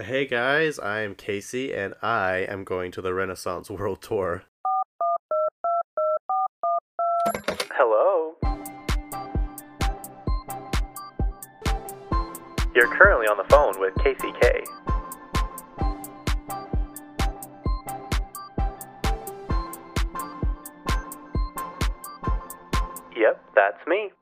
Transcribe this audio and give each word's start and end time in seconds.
Hey 0.00 0.26
guys, 0.26 0.78
I'm 0.78 1.16
Casey 1.16 1.74
and 1.74 1.92
I 2.00 2.46
am 2.48 2.62
going 2.62 2.92
to 2.92 3.02
the 3.02 3.12
Renaissance 3.12 3.68
World 3.68 4.00
Tour. 4.00 4.44
Hello. 7.72 8.36
You're 12.76 12.86
currently 12.96 13.26
on 13.26 13.38
the 13.38 13.46
phone 13.50 13.80
with 13.80 13.92
Casey 13.96 14.32
K. 14.40 14.62
Yep, 23.16 23.44
that's 23.56 23.84
me. 23.88 24.12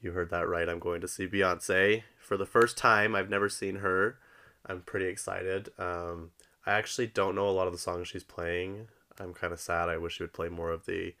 You 0.00 0.12
heard 0.12 0.30
that 0.30 0.46
right. 0.46 0.68
I'm 0.68 0.78
going 0.78 1.00
to 1.00 1.08
see 1.08 1.26
Beyonce 1.26 2.04
for 2.20 2.36
the 2.36 2.46
first 2.46 2.78
time. 2.78 3.16
I've 3.16 3.28
never 3.28 3.48
seen 3.48 3.76
her. 3.76 4.20
I'm 4.66 4.82
pretty 4.82 5.06
excited. 5.06 5.70
Um, 5.78 6.30
I 6.66 6.72
actually 6.72 7.06
don't 7.06 7.34
know 7.34 7.48
a 7.48 7.50
lot 7.50 7.66
of 7.66 7.72
the 7.72 7.78
songs 7.78 8.08
she's 8.08 8.24
playing. 8.24 8.88
I'm 9.18 9.32
kind 9.32 9.52
of 9.52 9.60
sad. 9.60 9.88
I 9.88 9.96
wish 9.96 10.16
she 10.16 10.22
would 10.22 10.32
play 10.32 10.48
more 10.48 10.70
of 10.70 10.86
the 10.86 11.14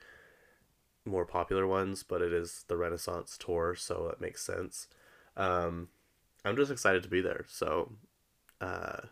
more 1.04 1.24
popular 1.24 1.66
ones, 1.66 2.02
but 2.02 2.20
it 2.20 2.32
is 2.32 2.64
the 2.68 2.76
Renaissance 2.76 3.38
tour, 3.38 3.74
so 3.76 4.08
it 4.08 4.20
makes 4.20 4.44
sense. 4.44 4.88
Um, 5.36 5.88
I'm 6.44 6.56
just 6.56 6.70
excited 6.70 7.02
to 7.04 7.08
be 7.08 7.20
there. 7.20 7.44
So, 7.48 7.92
uh, 8.60 9.02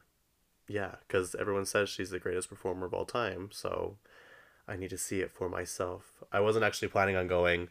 yeah, 0.68 0.96
because 1.06 1.34
everyone 1.36 1.66
says 1.66 1.88
she's 1.88 2.10
the 2.10 2.18
greatest 2.18 2.48
performer 2.48 2.86
of 2.86 2.94
all 2.94 3.04
time. 3.04 3.50
So, 3.52 3.96
I 4.66 4.76
need 4.76 4.90
to 4.90 4.98
see 4.98 5.20
it 5.20 5.30
for 5.30 5.48
myself. 5.48 6.24
I 6.32 6.40
wasn't 6.40 6.64
actually 6.64 6.88
planning 6.88 7.16
on 7.16 7.26
going. 7.26 7.68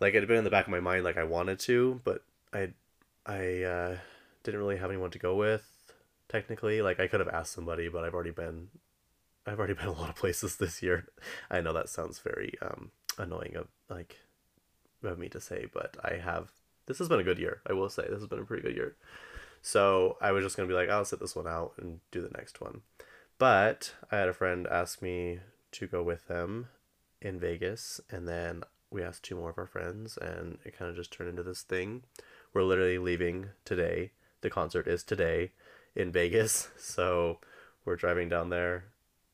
Like 0.00 0.14
it 0.14 0.20
had 0.20 0.28
been 0.28 0.38
in 0.38 0.44
the 0.44 0.50
back 0.50 0.66
of 0.66 0.70
my 0.70 0.80
mind, 0.80 1.04
like 1.04 1.18
I 1.18 1.24
wanted 1.24 1.58
to, 1.60 2.00
but 2.04 2.22
I, 2.52 2.70
I 3.26 3.62
uh, 3.62 3.96
didn't 4.42 4.60
really 4.60 4.76
have 4.76 4.90
anyone 4.90 5.10
to 5.10 5.18
go 5.18 5.34
with. 5.34 5.68
Technically, 6.30 6.80
like 6.80 7.00
I 7.00 7.08
could 7.08 7.18
have 7.18 7.28
asked 7.28 7.52
somebody, 7.52 7.88
but 7.88 8.04
I've 8.04 8.14
already 8.14 8.30
been, 8.30 8.68
I've 9.46 9.58
already 9.58 9.74
been 9.80 9.88
a 9.88 9.92
lot 9.92 10.08
of 10.08 10.16
places 10.16 10.56
this 10.56 10.82
year. 10.82 11.08
I 11.50 11.60
know 11.60 11.72
that 11.72 11.88
sounds 11.88 12.20
very 12.20 12.54
um, 12.62 12.92
annoying 13.18 13.56
of 13.56 13.66
like, 13.88 14.16
of 15.02 15.18
me 15.18 15.28
to 15.30 15.40
say, 15.40 15.66
but 15.72 15.96
I 16.04 16.20
have. 16.22 16.52
This 16.86 16.98
has 16.98 17.08
been 17.08 17.20
a 17.20 17.24
good 17.24 17.38
year. 17.38 17.60
I 17.68 17.72
will 17.72 17.88
say 17.88 18.02
this 18.02 18.20
has 18.20 18.28
been 18.28 18.40
a 18.40 18.44
pretty 18.44 18.62
good 18.62 18.76
year. 18.76 18.96
So 19.62 20.16
I 20.20 20.32
was 20.32 20.44
just 20.44 20.56
gonna 20.56 20.68
be 20.68 20.74
like, 20.74 20.88
I'll 20.88 21.04
sit 21.04 21.20
this 21.20 21.36
one 21.36 21.46
out 21.46 21.72
and 21.78 22.00
do 22.10 22.22
the 22.22 22.36
next 22.36 22.60
one. 22.60 22.82
But 23.38 23.94
I 24.10 24.18
had 24.18 24.28
a 24.28 24.34
friend 24.34 24.66
ask 24.66 25.02
me 25.02 25.40
to 25.72 25.86
go 25.86 26.02
with 26.02 26.28
them 26.28 26.68
in 27.20 27.40
Vegas, 27.40 28.00
and 28.10 28.28
then 28.28 28.62
we 28.90 29.02
asked 29.02 29.24
two 29.24 29.36
more 29.36 29.50
of 29.50 29.58
our 29.58 29.66
friends, 29.66 30.16
and 30.16 30.58
it 30.64 30.76
kind 30.76 30.90
of 30.90 30.96
just 30.96 31.12
turned 31.12 31.30
into 31.30 31.42
this 31.42 31.62
thing. 31.62 32.02
We're 32.52 32.62
literally 32.62 32.98
leaving 32.98 33.50
today. 33.64 34.12
The 34.42 34.50
concert 34.50 34.86
is 34.86 35.02
today 35.02 35.52
in 35.94 36.12
Vegas, 36.12 36.68
so 36.76 37.38
we're 37.84 37.96
driving 37.96 38.28
down 38.28 38.50
there. 38.50 38.84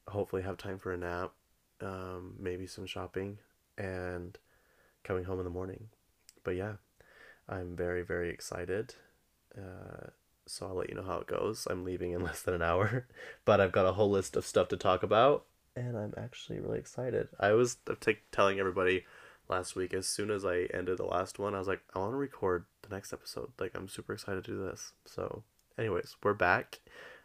Hopefully, 0.08 0.42
have 0.42 0.56
time 0.56 0.78
for 0.78 0.92
a 0.92 0.96
nap, 0.96 1.32
um, 1.80 2.34
maybe 2.38 2.66
some 2.66 2.86
shopping, 2.86 3.38
and 3.76 4.38
coming 5.04 5.24
home 5.24 5.38
in 5.38 5.44
the 5.44 5.50
morning. 5.50 5.88
But 6.44 6.56
yeah, 6.56 6.74
I'm 7.48 7.76
very 7.76 8.02
very 8.02 8.30
excited. 8.30 8.94
Uh, 9.56 10.08
so 10.46 10.66
I'll 10.66 10.76
let 10.76 10.90
you 10.90 10.94
know 10.94 11.02
how 11.02 11.18
it 11.18 11.26
goes. 11.26 11.66
I'm 11.68 11.84
leaving 11.84 12.12
in 12.12 12.20
less 12.24 12.42
than 12.42 12.54
an 12.54 12.62
hour, 12.62 13.06
but 13.44 13.60
I've 13.60 13.72
got 13.72 13.86
a 13.86 13.92
whole 13.92 14.10
list 14.10 14.36
of 14.36 14.46
stuff 14.46 14.68
to 14.68 14.76
talk 14.76 15.02
about 15.02 15.44
and 15.76 15.96
I'm 15.96 16.14
actually 16.16 16.58
really 16.58 16.78
excited. 16.78 17.28
I 17.38 17.52
was 17.52 17.76
t- 18.00 18.18
telling 18.32 18.58
everybody 18.58 19.04
last 19.48 19.76
week 19.76 19.92
as 19.92 20.08
soon 20.08 20.30
as 20.30 20.44
I 20.44 20.68
ended 20.72 20.98
the 20.98 21.04
last 21.04 21.38
one, 21.38 21.54
I 21.54 21.58
was 21.58 21.68
like, 21.68 21.82
I 21.94 21.98
want 21.98 22.12
to 22.12 22.16
record 22.16 22.64
the 22.82 22.94
next 22.94 23.12
episode. 23.12 23.52
Like, 23.60 23.72
I'm 23.74 23.88
super 23.88 24.14
excited 24.14 24.44
to 24.44 24.50
do 24.50 24.64
this. 24.64 24.92
So, 25.04 25.44
anyways, 25.78 26.16
we're 26.22 26.34
back. 26.34 26.80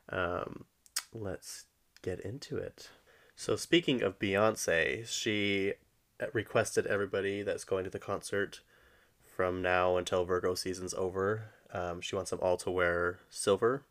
Um, 0.10 0.66
let's 1.14 1.66
get 2.02 2.20
into 2.20 2.58
it. 2.58 2.90
So, 3.36 3.56
speaking 3.56 4.02
of 4.02 4.20
Beyonce, 4.20 5.08
she 5.08 5.74
requested 6.34 6.86
everybody 6.86 7.42
that's 7.42 7.64
going 7.64 7.84
to 7.86 7.90
the 7.90 8.00
concert 8.00 8.61
from 9.26 9.61
now 9.61 9.98
until 9.98 10.26
Virgo 10.26 10.56
season's 10.56 10.94
over. 10.94 11.45
Um, 11.73 12.02
she 12.02 12.16
wants 12.16 12.32
them 12.32 12.40
all 12.42 12.58
to 12.58 12.70
wear 12.70 13.20
silver. 13.30 13.84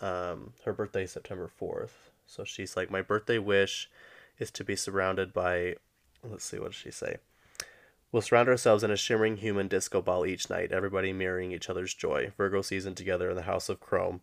Um, 0.00 0.54
her 0.64 0.72
birthday 0.72 1.04
is 1.04 1.12
September 1.12 1.50
4th. 1.60 1.90
So 2.26 2.44
she's 2.44 2.76
like, 2.76 2.90
My 2.90 3.02
birthday 3.02 3.38
wish 3.38 3.90
is 4.38 4.50
to 4.52 4.64
be 4.64 4.74
surrounded 4.74 5.32
by, 5.32 5.76
let's 6.24 6.44
see, 6.44 6.58
what 6.58 6.72
does 6.72 6.76
she 6.76 6.90
say? 6.90 7.16
We'll 8.12 8.20
surround 8.20 8.50
ourselves 8.50 8.84
in 8.84 8.90
a 8.90 8.96
shimmering 8.96 9.38
human 9.38 9.68
disco 9.68 10.02
ball 10.02 10.26
each 10.26 10.50
night, 10.50 10.70
everybody 10.70 11.14
mirroring 11.14 11.50
each 11.50 11.70
other's 11.70 11.94
joy. 11.94 12.30
Virgo 12.36 12.60
season 12.60 12.94
together 12.94 13.30
in 13.30 13.36
the 13.36 13.42
House 13.42 13.70
of 13.70 13.80
Chrome. 13.80 14.20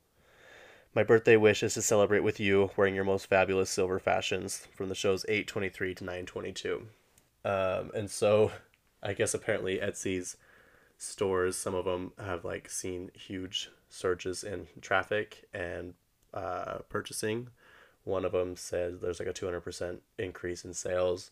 My 0.93 1.01
birthday 1.01 1.35
wish 1.37 1.63
is 1.63 1.73
to 1.73 1.81
celebrate 1.81 2.19
with 2.19 2.39
you 2.39 2.69
wearing 2.77 2.93
your 2.93 3.03
most 3.03 3.25
fabulous 3.25 3.71
silver 3.71 3.97
fashions 3.97 4.67
from 4.75 4.89
the 4.89 4.95
shows 4.95 5.25
823 5.27 5.95
to 5.95 6.03
922. 6.03 6.87
Um, 7.43 7.91
and 7.95 8.11
so 8.11 8.51
I 9.01 9.13
guess 9.13 9.33
apparently 9.33 9.79
Etsy's 9.79 10.37
stores, 10.99 11.57
some 11.57 11.73
of 11.73 11.85
them 11.85 12.11
have 12.23 12.45
like 12.45 12.69
seen 12.69 13.09
huge 13.15 13.71
surges 13.89 14.43
in 14.43 14.67
traffic 14.81 15.45
and 15.51 15.95
uh, 16.31 16.79
purchasing 16.89 17.49
one 18.03 18.25
of 18.25 18.31
them 18.31 18.55
said 18.55 19.01
there's 19.01 19.19
like 19.19 19.29
a 19.29 19.33
200% 19.33 19.99
increase 20.17 20.65
in 20.65 20.73
sales, 20.73 21.31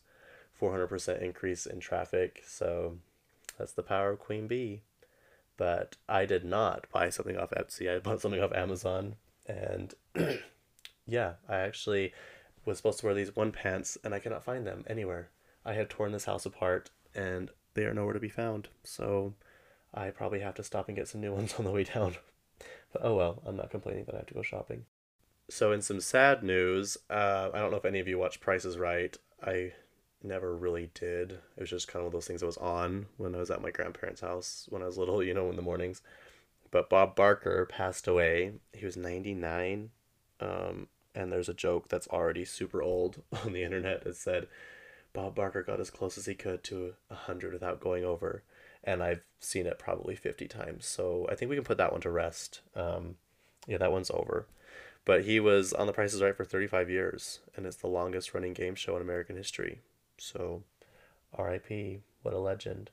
400% 0.62 1.22
increase 1.22 1.66
in 1.66 1.80
traffic. 1.80 2.44
So 2.48 2.98
that's 3.58 3.74
the 3.74 3.84
power 3.84 4.12
of 4.12 4.20
Queen 4.20 4.48
Bee. 4.48 4.82
But 5.58 5.96
I 6.08 6.26
did 6.26 6.46
not 6.46 6.86
buy 6.92 7.10
something 7.10 7.38
off 7.38 7.52
Etsy. 7.52 7.94
I 7.94 8.00
bought 8.00 8.22
something 8.22 8.42
off 8.42 8.54
Amazon. 8.54 9.16
And 9.48 9.94
yeah, 11.08 11.34
I 11.50 11.58
actually 11.58 12.14
was 12.66 12.78
supposed 12.78 13.00
to 13.00 13.06
wear 13.06 13.16
these 13.16 13.36
one 13.36 13.52
pants 13.52 13.98
and 14.04 14.14
I 14.14 14.20
cannot 14.20 14.44
find 14.44 14.68
them 14.68 14.84
anywhere. 14.88 15.30
I 15.66 15.74
have 15.74 15.90
torn 15.90 16.12
this 16.12 16.26
house 16.26 16.46
apart 16.46 16.92
and 17.16 17.50
they 17.74 17.86
are 17.86 17.94
nowhere 17.94 18.14
to 18.14 18.20
be 18.20 18.30
found. 18.30 18.68
So 18.84 19.34
I 19.94 20.10
probably 20.10 20.42
have 20.42 20.56
to 20.56 20.64
stop 20.64 20.88
and 20.88 20.98
get 20.98 21.08
some 21.08 21.22
new 21.22 21.34
ones 21.36 21.56
on 21.58 21.66
the 21.66 21.72
way 21.72 21.84
down. 21.84 22.16
But 22.94 23.02
oh 23.04 23.16
well, 23.16 23.42
I'm 23.46 23.56
not 23.56 23.72
complaining 23.72 24.06
that 24.06 24.16
I 24.16 24.20
have 24.20 24.28
to 24.28 24.34
go 24.34 24.42
shopping. 24.42 24.86
So, 25.50 25.72
in 25.72 25.82
some 25.82 26.02
sad 26.02 26.44
news, 26.44 26.98
uh, 27.10 27.50
I 27.54 27.60
don't 27.60 27.72
know 27.72 27.78
if 27.78 27.86
any 27.86 28.00
of 28.00 28.08
you 28.08 28.18
watch 28.18 28.42
Price 28.42 28.66
is 28.66 28.78
Right. 28.78 29.16
I 29.42 29.72
never 30.24 30.56
really 30.56 30.90
did. 30.94 31.32
It 31.56 31.62
was 31.62 31.70
just 31.70 31.88
kind 31.88 32.06
of 32.06 32.12
those 32.12 32.28
things 32.28 32.42
that 32.42 32.48
was 32.48 32.58
on 32.58 33.08
when 33.18 33.36
I 33.36 33.40
was 33.40 33.52
at 33.52 33.62
my 33.62 33.72
grandparents' 33.72 34.22
house 34.22 34.68
when 34.70 34.82
I 34.82 34.86
was 34.86 34.98
little, 34.98 35.24
you 35.24 35.34
know, 35.34 35.50
in 35.50 35.56
the 35.56 35.62
mornings. 35.62 36.02
But 36.72 36.90
Bob 36.90 37.16
Barker 37.16 37.66
passed 37.66 38.08
away. 38.08 38.54
He 38.74 38.86
was 38.86 38.98
99. 38.98 39.92
Um, 40.40 40.88
and 41.16 41.32
there's 41.32 41.50
a 41.50 41.54
joke 41.54 41.90
that's 41.90 42.08
already 42.08 42.46
super 42.46 42.82
old 42.82 43.22
on 43.46 43.54
the 43.54 43.64
internet 43.64 44.04
that 44.04 44.16
said 44.16 44.48
Bob 45.14 45.36
Barker 45.36 45.64
got 45.64 45.80
as 45.80 45.90
close 45.90 46.18
as 46.18 46.26
he 46.26 46.36
could 46.36 46.64
to 46.66 46.94
100 47.08 47.54
without 47.54 47.80
going 47.80 48.04
over. 48.04 48.44
And 48.84 49.02
I've 49.02 49.24
seen 49.40 49.66
it 49.66 49.80
probably 49.80 50.16
50 50.16 50.48
times. 50.48 50.86
So 50.86 51.28
I 51.30 51.36
think 51.36 51.50
we 51.50 51.56
can 51.56 51.66
put 51.66 51.78
that 51.78 51.92
one 51.92 52.02
to 52.02 52.12
rest. 52.12 52.62
Um, 52.76 53.16
yeah, 53.68 53.78
that 53.78 53.92
one's 53.92 54.12
over. 54.12 54.48
But 55.06 55.24
he 55.24 55.40
was 55.40 55.74
on 55.74 55.88
The 55.88 55.94
Price 55.94 56.14
is 56.14 56.22
Right 56.22 56.36
for 56.36 56.44
35 56.44 56.90
years, 56.90 57.40
and 57.56 57.66
it's 57.66 57.78
the 57.78 57.88
longest 57.88 58.34
running 58.34 58.54
game 58.54 58.76
show 58.76 58.96
in 58.98 59.02
American 59.02 59.38
history. 59.38 59.80
So, 60.18 60.64
RIP, 61.38 62.02
what 62.22 62.34
a 62.34 62.40
legend. 62.40 62.90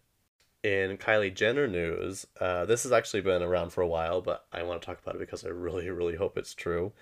In 0.62 0.96
Kylie 0.96 1.34
Jenner 1.34 1.66
news, 1.68 2.26
uh, 2.40 2.64
this 2.64 2.84
has 2.84 2.92
actually 2.92 3.20
been 3.20 3.42
around 3.42 3.70
for 3.70 3.82
a 3.82 3.88
while, 3.88 4.22
but 4.22 4.46
I 4.52 4.62
want 4.62 4.80
to 4.80 4.86
talk 4.86 5.00
about 5.02 5.16
it 5.16 5.18
because 5.18 5.44
I 5.44 5.48
really, 5.48 5.90
really 5.90 6.16
hope 6.16 6.38
it's 6.38 6.54
true, 6.54 6.92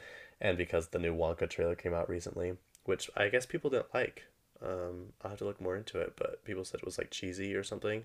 and 0.41 0.59
because 0.59 0.89
the 0.89 0.99
new 0.99 1.15
Wonka 1.15 1.49
trailer 1.49 1.77
came 1.77 1.95
out 1.95 2.09
recently, 2.09 2.55
which 2.85 3.09
I 3.17 3.29
guess 3.29 3.47
people 3.47 3.71
didn't 3.71 3.95
like. 3.95 4.25
Um, 4.65 5.13
I'll 5.23 5.31
have 5.31 5.39
to 5.39 5.45
look 5.45 5.61
more 5.61 5.77
into 5.77 6.01
it, 6.01 6.15
but 6.17 6.45
people 6.45 6.65
said 6.65 6.81
it 6.81 6.87
was 6.87 6.99
like 6.99 7.11
cheesy 7.11 7.55
or 7.55 7.63
something. 7.63 8.05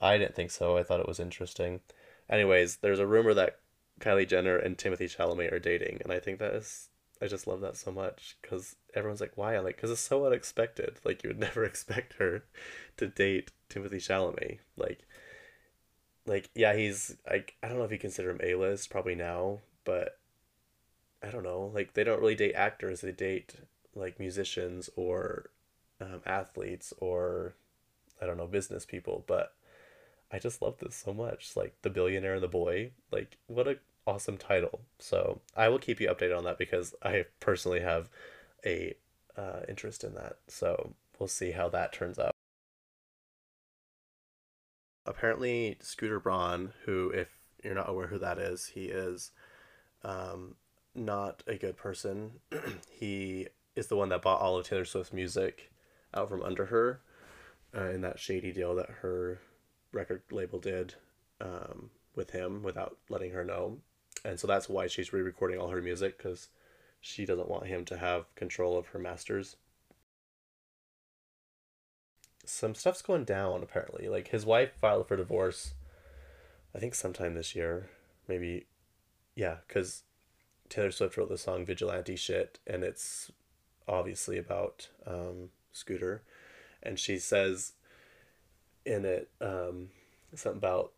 I 0.00 0.18
didn't 0.18 0.34
think 0.34 0.50
so. 0.50 0.76
I 0.76 0.82
thought 0.82 1.00
it 1.00 1.08
was 1.08 1.20
interesting. 1.20 1.80
Anyways, 2.28 2.76
there's 2.76 2.98
a 2.98 3.06
rumor 3.06 3.34
that 3.34 3.58
Kylie 4.00 4.28
Jenner 4.28 4.56
and 4.56 4.76
Timothy 4.76 5.06
Chalamet 5.06 5.52
are 5.52 5.58
dating, 5.58 6.00
and 6.02 6.12
I 6.12 6.18
think 6.18 6.38
that 6.38 6.54
is 6.54 6.88
I 7.20 7.26
just 7.26 7.46
love 7.46 7.60
that 7.62 7.76
so 7.76 7.90
much 7.90 8.36
because 8.42 8.76
everyone's 8.94 9.20
like, 9.20 9.32
why? 9.36 9.58
Like, 9.58 9.76
because 9.76 9.90
it's 9.90 10.00
so 10.00 10.26
unexpected. 10.26 10.96
Like 11.04 11.22
you 11.22 11.30
would 11.30 11.38
never 11.48 11.64
expect 11.64 12.14
her 12.14 12.44
to 12.96 13.06
date 13.06 13.50
Timothy 13.68 13.98
Chalamet. 13.98 14.58
Like, 14.76 15.00
like 16.26 16.50
yeah, 16.54 16.74
he's 16.74 17.16
like 17.28 17.54
I 17.62 17.68
don't 17.68 17.78
know 17.78 17.84
if 17.84 17.92
you 17.92 17.98
consider 17.98 18.30
him 18.30 18.40
A 18.42 18.54
list 18.56 18.90
probably 18.90 19.14
now, 19.14 19.60
but 19.84 20.18
I 21.22 21.30
don't 21.30 21.42
know. 21.44 21.70
Like 21.74 21.94
they 21.94 22.04
don't 22.04 22.20
really 22.20 22.34
date 22.34 22.54
actors; 22.54 23.00
they 23.00 23.12
date 23.12 23.54
like 23.94 24.18
musicians 24.18 24.90
or 24.96 25.50
um, 26.00 26.22
athletes 26.26 26.92
or 26.98 27.54
I 28.20 28.26
don't 28.26 28.36
know 28.36 28.46
business 28.46 28.84
people. 28.84 29.24
But 29.26 29.54
I 30.32 30.38
just 30.38 30.62
love 30.62 30.78
this 30.78 30.96
so 30.96 31.14
much. 31.14 31.52
Like 31.56 31.74
the 31.82 31.90
billionaire 31.90 32.34
and 32.34 32.42
the 32.42 32.48
boy. 32.48 32.90
Like 33.10 33.38
what 33.46 33.68
a 33.68 33.78
awesome 34.06 34.36
title. 34.36 34.80
So 34.98 35.40
I 35.56 35.68
will 35.68 35.78
keep 35.78 36.00
you 36.00 36.08
updated 36.08 36.36
on 36.36 36.44
that 36.44 36.58
because 36.58 36.94
I 37.02 37.24
personally 37.40 37.80
have 37.80 38.08
a 38.64 38.94
uh, 39.36 39.60
interest 39.68 40.04
in 40.04 40.14
that. 40.14 40.38
So 40.48 40.94
we'll 41.18 41.28
see 41.28 41.52
how 41.52 41.68
that 41.70 41.92
turns 41.92 42.18
out. 42.18 42.32
Apparently, 45.04 45.76
Scooter 45.80 46.18
Braun, 46.18 46.72
who, 46.84 47.10
if 47.10 47.28
you're 47.62 47.74
not 47.74 47.88
aware 47.88 48.08
who 48.08 48.18
that 48.18 48.38
is, 48.38 48.66
he 48.74 48.86
is 48.86 49.30
um, 50.02 50.56
not 50.94 51.42
a 51.46 51.56
good 51.56 51.76
person. 51.76 52.32
he 52.90 53.48
is 53.76 53.86
the 53.86 53.96
one 53.96 54.08
that 54.08 54.22
bought 54.22 54.40
all 54.40 54.56
of 54.56 54.66
Taylor 54.66 54.84
Swift's 54.84 55.12
music 55.12 55.70
out 56.14 56.28
from 56.28 56.42
under 56.42 56.66
her 56.66 57.00
uh, 57.76 57.90
in 57.90 58.00
that 58.00 58.18
shady 58.18 58.52
deal 58.52 58.74
that 58.74 58.90
her 59.02 59.40
record 59.92 60.22
label 60.30 60.58
did 60.58 60.94
um, 61.40 61.90
with 62.14 62.30
him 62.30 62.62
without 62.62 62.96
letting 63.08 63.32
her 63.32 63.44
know. 63.44 63.78
And 64.26 64.40
so 64.40 64.48
that's 64.48 64.68
why 64.68 64.88
she's 64.88 65.12
re 65.12 65.22
recording 65.22 65.58
all 65.58 65.68
her 65.68 65.80
music 65.80 66.18
because 66.18 66.48
she 67.00 67.24
doesn't 67.24 67.48
want 67.48 67.66
him 67.66 67.84
to 67.84 67.96
have 67.96 68.34
control 68.34 68.76
of 68.76 68.88
her 68.88 68.98
masters. 68.98 69.54
Some 72.44 72.74
stuff's 72.74 73.02
going 73.02 73.24
down 73.24 73.62
apparently. 73.62 74.08
Like 74.08 74.28
his 74.28 74.44
wife 74.44 74.72
filed 74.80 75.06
for 75.06 75.16
divorce, 75.16 75.74
I 76.74 76.80
think 76.80 76.96
sometime 76.96 77.34
this 77.34 77.54
year. 77.54 77.88
Maybe, 78.26 78.66
yeah, 79.36 79.58
because 79.68 80.02
Taylor 80.68 80.90
Swift 80.90 81.16
wrote 81.16 81.28
the 81.28 81.38
song 81.38 81.64
Vigilante 81.64 82.16
Shit, 82.16 82.58
and 82.66 82.82
it's 82.82 83.30
obviously 83.86 84.38
about 84.38 84.88
um, 85.06 85.50
Scooter. 85.70 86.22
And 86.82 86.98
she 86.98 87.18
says 87.18 87.74
in 88.84 89.04
it 89.04 89.28
um, 89.40 89.90
something 90.34 90.58
about 90.58 90.92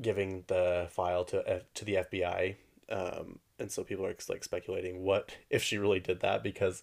giving 0.00 0.44
the 0.48 0.88
file 0.90 1.24
to 1.26 1.62
to 1.74 1.84
the 1.84 1.94
FBI. 1.94 2.56
Um, 2.90 3.38
and 3.58 3.70
so 3.70 3.84
people 3.84 4.04
are 4.04 4.14
like 4.28 4.44
speculating 4.44 5.02
what 5.02 5.36
if 5.48 5.62
she 5.62 5.78
really 5.78 6.00
did 6.00 6.20
that 6.20 6.42
because 6.42 6.82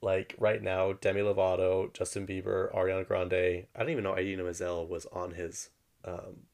like 0.00 0.34
right 0.38 0.62
now 0.62 0.92
Demi 0.92 1.20
Lovato, 1.20 1.92
Justin 1.92 2.26
Bieber, 2.26 2.74
Ariana 2.74 3.06
Grande, 3.06 3.66
I 3.74 3.78
don't 3.78 3.90
even 3.90 4.04
know 4.04 4.16
Idina 4.16 4.44
Menzel 4.44 4.86
was 4.86 5.06
on 5.06 5.32
his 5.32 5.70
um, 6.04 6.44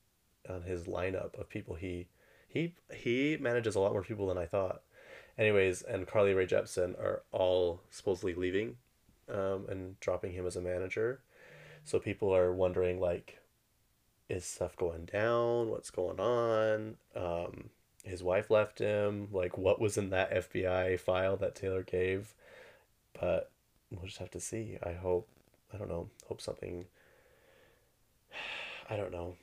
on 0.49 0.62
his 0.62 0.84
lineup 0.84 1.38
of 1.38 1.49
people 1.49 1.75
he 1.75 2.08
he 2.49 2.75
he 2.93 3.37
manages 3.40 3.75
a 3.75 3.81
lot 3.81 3.93
more 3.93 4.02
people 4.02 4.26
than 4.26 4.38
I 4.38 4.46
thought. 4.46 4.82
Anyways, 5.38 5.82
and 5.82 6.06
Carly 6.06 6.34
Rae 6.34 6.46
Jepsen 6.46 6.99
are 6.99 7.22
all 7.32 7.81
supposedly 7.90 8.34
leaving 8.34 8.76
um, 9.28 9.67
and 9.69 9.99
dropping 10.00 10.32
him 10.32 10.46
as 10.46 10.56
a 10.56 10.61
manager. 10.61 11.22
So 11.84 11.99
people 11.99 12.34
are 12.34 12.52
wondering 12.52 13.00
like 13.00 13.40
is 14.31 14.44
stuff 14.44 14.77
going 14.77 15.06
down? 15.06 15.69
What's 15.71 15.91
going 15.91 16.21
on? 16.21 16.97
Um, 17.17 17.71
his 18.05 18.23
wife 18.23 18.50
left 18.50 18.79
him. 18.79 19.29
Like, 19.32 19.59
what 19.59 19.81
was 19.81 19.99
in 19.99 20.11
that 20.11 20.50
FBI 20.50 20.99
file 20.99 21.37
that 21.38 21.55
Taylor 21.55 21.82
gave? 21.82 22.32
But 23.19 23.50
we'll 23.91 24.06
just 24.06 24.19
have 24.19 24.31
to 24.31 24.41
see. 24.41 24.79
I 24.82 24.93
hope, 24.93 25.29
I 25.75 25.77
don't 25.77 25.88
know, 25.88 26.09
hope 26.29 26.41
something, 26.41 26.87
I 28.91 28.97
don't 28.97 29.12
know. 29.12 29.35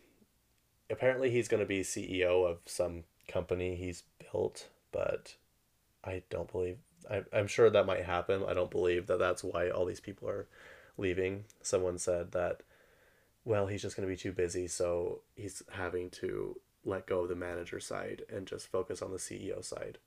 Apparently, 0.90 1.30
he's 1.30 1.50
going 1.50 1.62
to 1.62 1.68
be 1.68 1.82
CEO 1.82 2.50
of 2.50 2.60
some 2.66 3.04
company 3.28 3.76
he's 3.76 4.04
built, 4.32 4.70
but 4.94 5.36
I 6.04 6.24
don't 6.30 6.50
believe, 6.50 6.78
I, 7.12 7.24
I'm 7.34 7.48
sure 7.48 7.70
that 7.70 7.86
might 7.86 8.06
happen. 8.06 8.44
I 8.48 8.54
don't 8.54 8.72
believe 8.72 9.08
that 9.08 9.20
that's 9.20 9.44
why 9.44 9.70
all 9.70 9.86
these 9.86 10.00
people 10.00 10.30
are 10.30 10.48
leaving. 10.98 11.44
Someone 11.62 11.98
said 11.98 12.32
that 12.32 12.62
well, 13.48 13.66
he's 13.66 13.82
just 13.82 13.96
going 13.96 14.06
to 14.06 14.14
be 14.14 14.18
too 14.18 14.34
busy, 14.34 14.68
so 14.68 15.22
he's 15.36 15.64
having 15.72 16.10
to 16.10 16.60
let 16.84 17.08
go 17.08 17.22
of 17.22 17.30
the 17.30 17.36
manager 17.36 17.80
side 17.80 18.24
and 18.30 18.46
just 18.46 18.68
focus 18.68 19.02
on 19.02 19.12
the 19.12 19.18
CEO 19.18 19.64
side. 19.64 20.00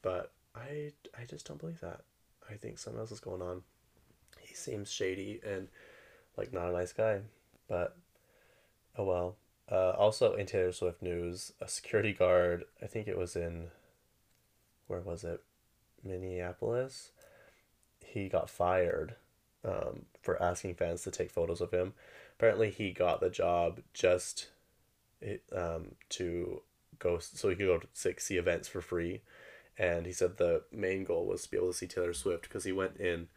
But 0.00 0.30
I, 0.54 0.92
I 1.18 1.24
just 1.28 1.44
don't 1.44 1.58
believe 1.58 1.80
that. 1.80 2.02
I 2.48 2.54
think 2.54 2.78
something 2.78 3.00
else 3.00 3.10
is 3.10 3.18
going 3.18 3.42
on. 3.42 3.62
He 4.38 4.54
seems 4.54 4.92
shady 4.92 5.40
and 5.44 5.66
like 6.36 6.52
not 6.52 6.68
a 6.68 6.72
nice 6.72 6.92
guy, 6.92 7.22
but 7.68 7.96
oh 8.96 9.04
well. 9.04 9.36
Uh, 9.68 9.90
also 9.98 10.34
in 10.34 10.46
Taylor 10.46 10.70
Swift 10.70 11.02
news, 11.02 11.52
a 11.60 11.66
security 11.66 12.12
guard, 12.12 12.62
I 12.80 12.86
think 12.86 13.08
it 13.08 13.18
was 13.18 13.34
in, 13.34 13.70
where 14.86 15.00
was 15.00 15.24
it? 15.24 15.42
Minneapolis. 16.04 17.10
He 18.04 18.28
got 18.28 18.48
fired 18.48 19.16
um, 19.64 20.02
for 20.22 20.40
asking 20.40 20.76
fans 20.76 21.02
to 21.02 21.10
take 21.10 21.32
photos 21.32 21.60
of 21.60 21.72
him 21.72 21.94
apparently 22.38 22.70
he 22.70 22.90
got 22.90 23.20
the 23.20 23.30
job 23.30 23.80
just 23.92 24.48
um, 25.54 25.92
to 26.10 26.62
go 26.98 27.18
so 27.18 27.48
he 27.48 27.56
could 27.56 27.66
go 27.66 27.78
to 27.78 28.08
like, 28.08 28.20
see 28.20 28.36
events 28.36 28.68
for 28.68 28.80
free. 28.80 29.22
And 29.76 30.06
he 30.06 30.12
said 30.12 30.36
the 30.36 30.62
main 30.70 31.04
goal 31.04 31.26
was 31.26 31.42
to 31.42 31.50
be 31.50 31.56
able 31.56 31.68
to 31.68 31.74
see 31.74 31.86
taylor 31.86 32.12
swift 32.12 32.42
because 32.42 32.64
he 32.64 32.72
went 32.72 32.96
in 32.98 33.28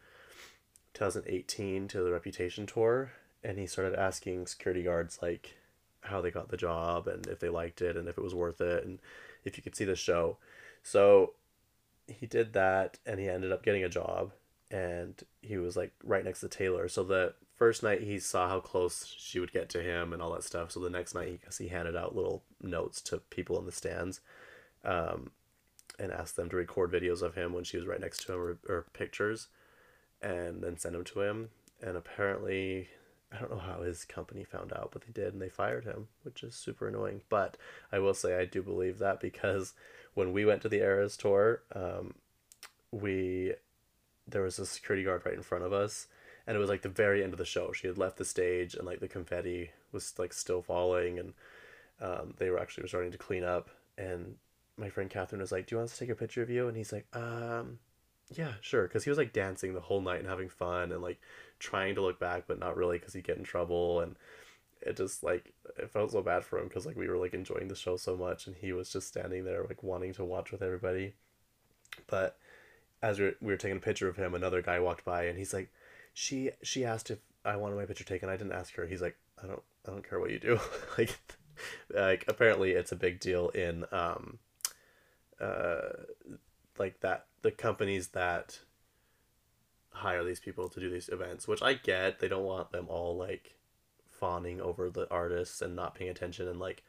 2018 0.94 1.88
to 1.88 2.02
the 2.02 2.12
reputation 2.12 2.66
tour 2.66 3.12
and 3.42 3.58
he 3.58 3.66
started 3.66 3.98
asking 3.98 4.46
security 4.46 4.82
guards 4.82 5.18
like 5.20 5.56
how 6.02 6.20
they 6.20 6.30
got 6.30 6.48
the 6.48 6.56
job 6.56 7.06
and 7.06 7.26
if 7.26 7.40
they 7.40 7.48
liked 7.48 7.82
it 7.82 7.96
and 7.96 8.08
if 8.08 8.16
it 8.16 8.24
was 8.24 8.34
worth 8.34 8.60
it 8.60 8.84
and 8.84 8.98
if 9.44 9.56
you 9.56 9.62
could 9.62 9.76
see 9.76 9.84
the 9.84 9.96
show. 9.96 10.38
So 10.82 11.34
he 12.06 12.26
did 12.26 12.52
that 12.52 12.98
and 13.04 13.18
he 13.20 13.28
ended 13.28 13.52
up 13.52 13.64
getting 13.64 13.84
a 13.84 13.88
job 13.88 14.32
and 14.70 15.20
he 15.42 15.56
was 15.56 15.76
like 15.76 15.92
right 16.04 16.24
next 16.24 16.40
to 16.40 16.48
taylor. 16.48 16.88
So 16.88 17.02
the 17.02 17.34
first 17.58 17.82
night 17.82 18.02
he 18.02 18.18
saw 18.18 18.48
how 18.48 18.60
close 18.60 19.12
she 19.18 19.40
would 19.40 19.52
get 19.52 19.68
to 19.70 19.82
him 19.82 20.12
and 20.12 20.22
all 20.22 20.32
that 20.32 20.44
stuff. 20.44 20.70
So 20.70 20.80
the 20.80 20.88
next 20.88 21.14
night, 21.14 21.40
he, 21.58 21.64
he 21.64 21.68
handed 21.68 21.96
out 21.96 22.16
little 22.16 22.44
notes 22.62 23.02
to 23.02 23.18
people 23.18 23.58
in 23.58 23.66
the 23.66 23.72
stands, 23.72 24.20
um, 24.84 25.32
and 25.98 26.12
asked 26.12 26.36
them 26.36 26.48
to 26.50 26.56
record 26.56 26.92
videos 26.92 27.20
of 27.20 27.34
him 27.34 27.52
when 27.52 27.64
she 27.64 27.76
was 27.76 27.86
right 27.86 28.00
next 28.00 28.24
to 28.24 28.32
him 28.32 28.40
or, 28.40 28.58
or 28.68 28.86
pictures, 28.92 29.48
and 30.22 30.62
then 30.62 30.78
send 30.78 30.94
them 30.94 31.04
to 31.04 31.20
him. 31.20 31.48
And 31.82 31.96
apparently, 31.96 32.88
I 33.32 33.38
don't 33.38 33.50
know 33.50 33.58
how 33.58 33.82
his 33.82 34.04
company 34.04 34.44
found 34.44 34.72
out, 34.72 34.90
but 34.92 35.02
they 35.02 35.12
did, 35.12 35.32
and 35.32 35.42
they 35.42 35.48
fired 35.48 35.84
him, 35.84 36.08
which 36.22 36.44
is 36.44 36.54
super 36.54 36.86
annoying. 36.86 37.22
But 37.28 37.56
I 37.90 37.98
will 37.98 38.14
say 38.14 38.38
I 38.38 38.44
do 38.44 38.62
believe 38.62 38.98
that 39.00 39.20
because 39.20 39.74
when 40.14 40.32
we 40.32 40.44
went 40.44 40.62
to 40.62 40.68
the 40.68 40.80
Eras 40.80 41.16
tour, 41.16 41.62
um, 41.74 42.14
we 42.92 43.54
there 44.26 44.42
was 44.42 44.58
a 44.58 44.66
security 44.66 45.04
guard 45.04 45.22
right 45.24 45.34
in 45.34 45.42
front 45.42 45.64
of 45.64 45.72
us 45.72 46.06
and 46.48 46.56
it 46.56 46.60
was 46.60 46.70
like 46.70 46.80
the 46.80 46.88
very 46.88 47.22
end 47.22 47.34
of 47.34 47.38
the 47.38 47.44
show. 47.44 47.72
She 47.72 47.86
had 47.86 47.98
left 47.98 48.16
the 48.16 48.24
stage, 48.24 48.74
and 48.74 48.86
like 48.86 49.00
the 49.00 49.06
confetti 49.06 49.70
was 49.92 50.18
like 50.18 50.32
still 50.32 50.62
falling, 50.62 51.18
and 51.18 51.34
um, 52.00 52.34
they 52.38 52.48
were 52.48 52.58
actually 52.58 52.88
starting 52.88 53.12
to 53.12 53.18
clean 53.18 53.44
up. 53.44 53.68
And 53.98 54.36
my 54.78 54.88
friend 54.88 55.10
Catherine 55.10 55.42
was 55.42 55.52
like, 55.52 55.66
"Do 55.66 55.74
you 55.74 55.76
want 55.78 55.90
us 55.90 55.98
to 55.98 56.04
take 56.06 56.10
a 56.10 56.18
picture 56.18 56.42
of 56.42 56.48
you?" 56.48 56.66
And 56.66 56.74
he's 56.74 56.90
like, 56.90 57.06
"Um, 57.14 57.80
yeah, 58.34 58.54
sure," 58.62 58.84
because 58.84 59.04
he 59.04 59.10
was 59.10 59.18
like 59.18 59.34
dancing 59.34 59.74
the 59.74 59.80
whole 59.80 60.00
night 60.00 60.20
and 60.20 60.28
having 60.28 60.48
fun 60.48 60.90
and 60.90 61.02
like 61.02 61.20
trying 61.58 61.94
to 61.96 62.00
look 62.00 62.18
back, 62.18 62.44
but 62.46 62.58
not 62.58 62.78
really 62.78 62.98
because 62.98 63.12
he'd 63.12 63.26
get 63.26 63.36
in 63.36 63.44
trouble. 63.44 64.00
And 64.00 64.16
it 64.80 64.96
just 64.96 65.22
like 65.22 65.52
it 65.76 65.90
felt 65.90 66.12
so 66.12 66.22
bad 66.22 66.44
for 66.44 66.58
him 66.58 66.68
because 66.68 66.86
like 66.86 66.96
we 66.96 67.08
were 67.08 67.18
like 67.18 67.34
enjoying 67.34 67.68
the 67.68 67.74
show 67.74 67.98
so 67.98 68.16
much, 68.16 68.46
and 68.46 68.56
he 68.56 68.72
was 68.72 68.90
just 68.90 69.08
standing 69.08 69.44
there 69.44 69.64
like 69.68 69.82
wanting 69.82 70.14
to 70.14 70.24
watch 70.24 70.50
with 70.50 70.62
everybody. 70.62 71.12
But 72.06 72.38
as 73.02 73.18
we 73.18 73.26
were, 73.26 73.34
we 73.42 73.52
were 73.52 73.58
taking 73.58 73.76
a 73.76 73.80
picture 73.80 74.08
of 74.08 74.16
him, 74.16 74.34
another 74.34 74.62
guy 74.62 74.80
walked 74.80 75.04
by, 75.04 75.24
and 75.24 75.36
he's 75.36 75.52
like 75.52 75.68
she 76.14 76.50
she 76.62 76.84
asked 76.84 77.10
if 77.10 77.18
I 77.44 77.56
wanted 77.56 77.76
my 77.76 77.86
picture 77.86 78.04
taken. 78.04 78.28
I 78.28 78.36
didn't 78.36 78.52
ask 78.52 78.74
her. 78.74 78.86
He's 78.86 79.02
like, 79.02 79.16
I 79.42 79.46
don't 79.46 79.62
I 79.86 79.90
don't 79.90 80.08
care 80.08 80.20
what 80.20 80.30
you 80.30 80.38
do. 80.38 80.60
like 80.98 81.18
like 81.90 82.24
apparently 82.28 82.72
it's 82.72 82.92
a 82.92 82.96
big 82.96 83.20
deal 83.20 83.48
in 83.50 83.84
um 83.92 84.38
uh 85.40 86.04
like 86.78 87.00
that 87.00 87.26
the 87.42 87.50
companies 87.50 88.08
that 88.08 88.60
hire 89.90 90.22
these 90.24 90.40
people 90.40 90.68
to 90.68 90.80
do 90.80 90.90
these 90.90 91.08
events, 91.08 91.48
which 91.48 91.62
I 91.62 91.74
get. 91.74 92.20
They 92.20 92.28
don't 92.28 92.44
want 92.44 92.72
them 92.72 92.86
all 92.88 93.16
like 93.16 93.54
fawning 94.10 94.60
over 94.60 94.90
the 94.90 95.08
artists 95.10 95.62
and 95.62 95.76
not 95.76 95.94
paying 95.94 96.10
attention 96.10 96.48
and 96.48 96.58
like 96.58 96.82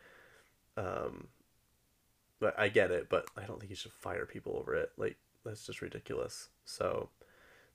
um 0.78 1.28
but 2.40 2.58
I 2.58 2.70
get 2.70 2.90
it, 2.92 3.10
but 3.10 3.26
I 3.36 3.44
don't 3.44 3.60
think 3.60 3.70
you 3.70 3.76
should 3.76 3.92
fire 3.92 4.26
people 4.26 4.56
over 4.58 4.74
it. 4.76 4.92
Like 4.98 5.18
that's 5.46 5.66
just 5.66 5.82
ridiculous. 5.82 6.50
So 6.66 7.10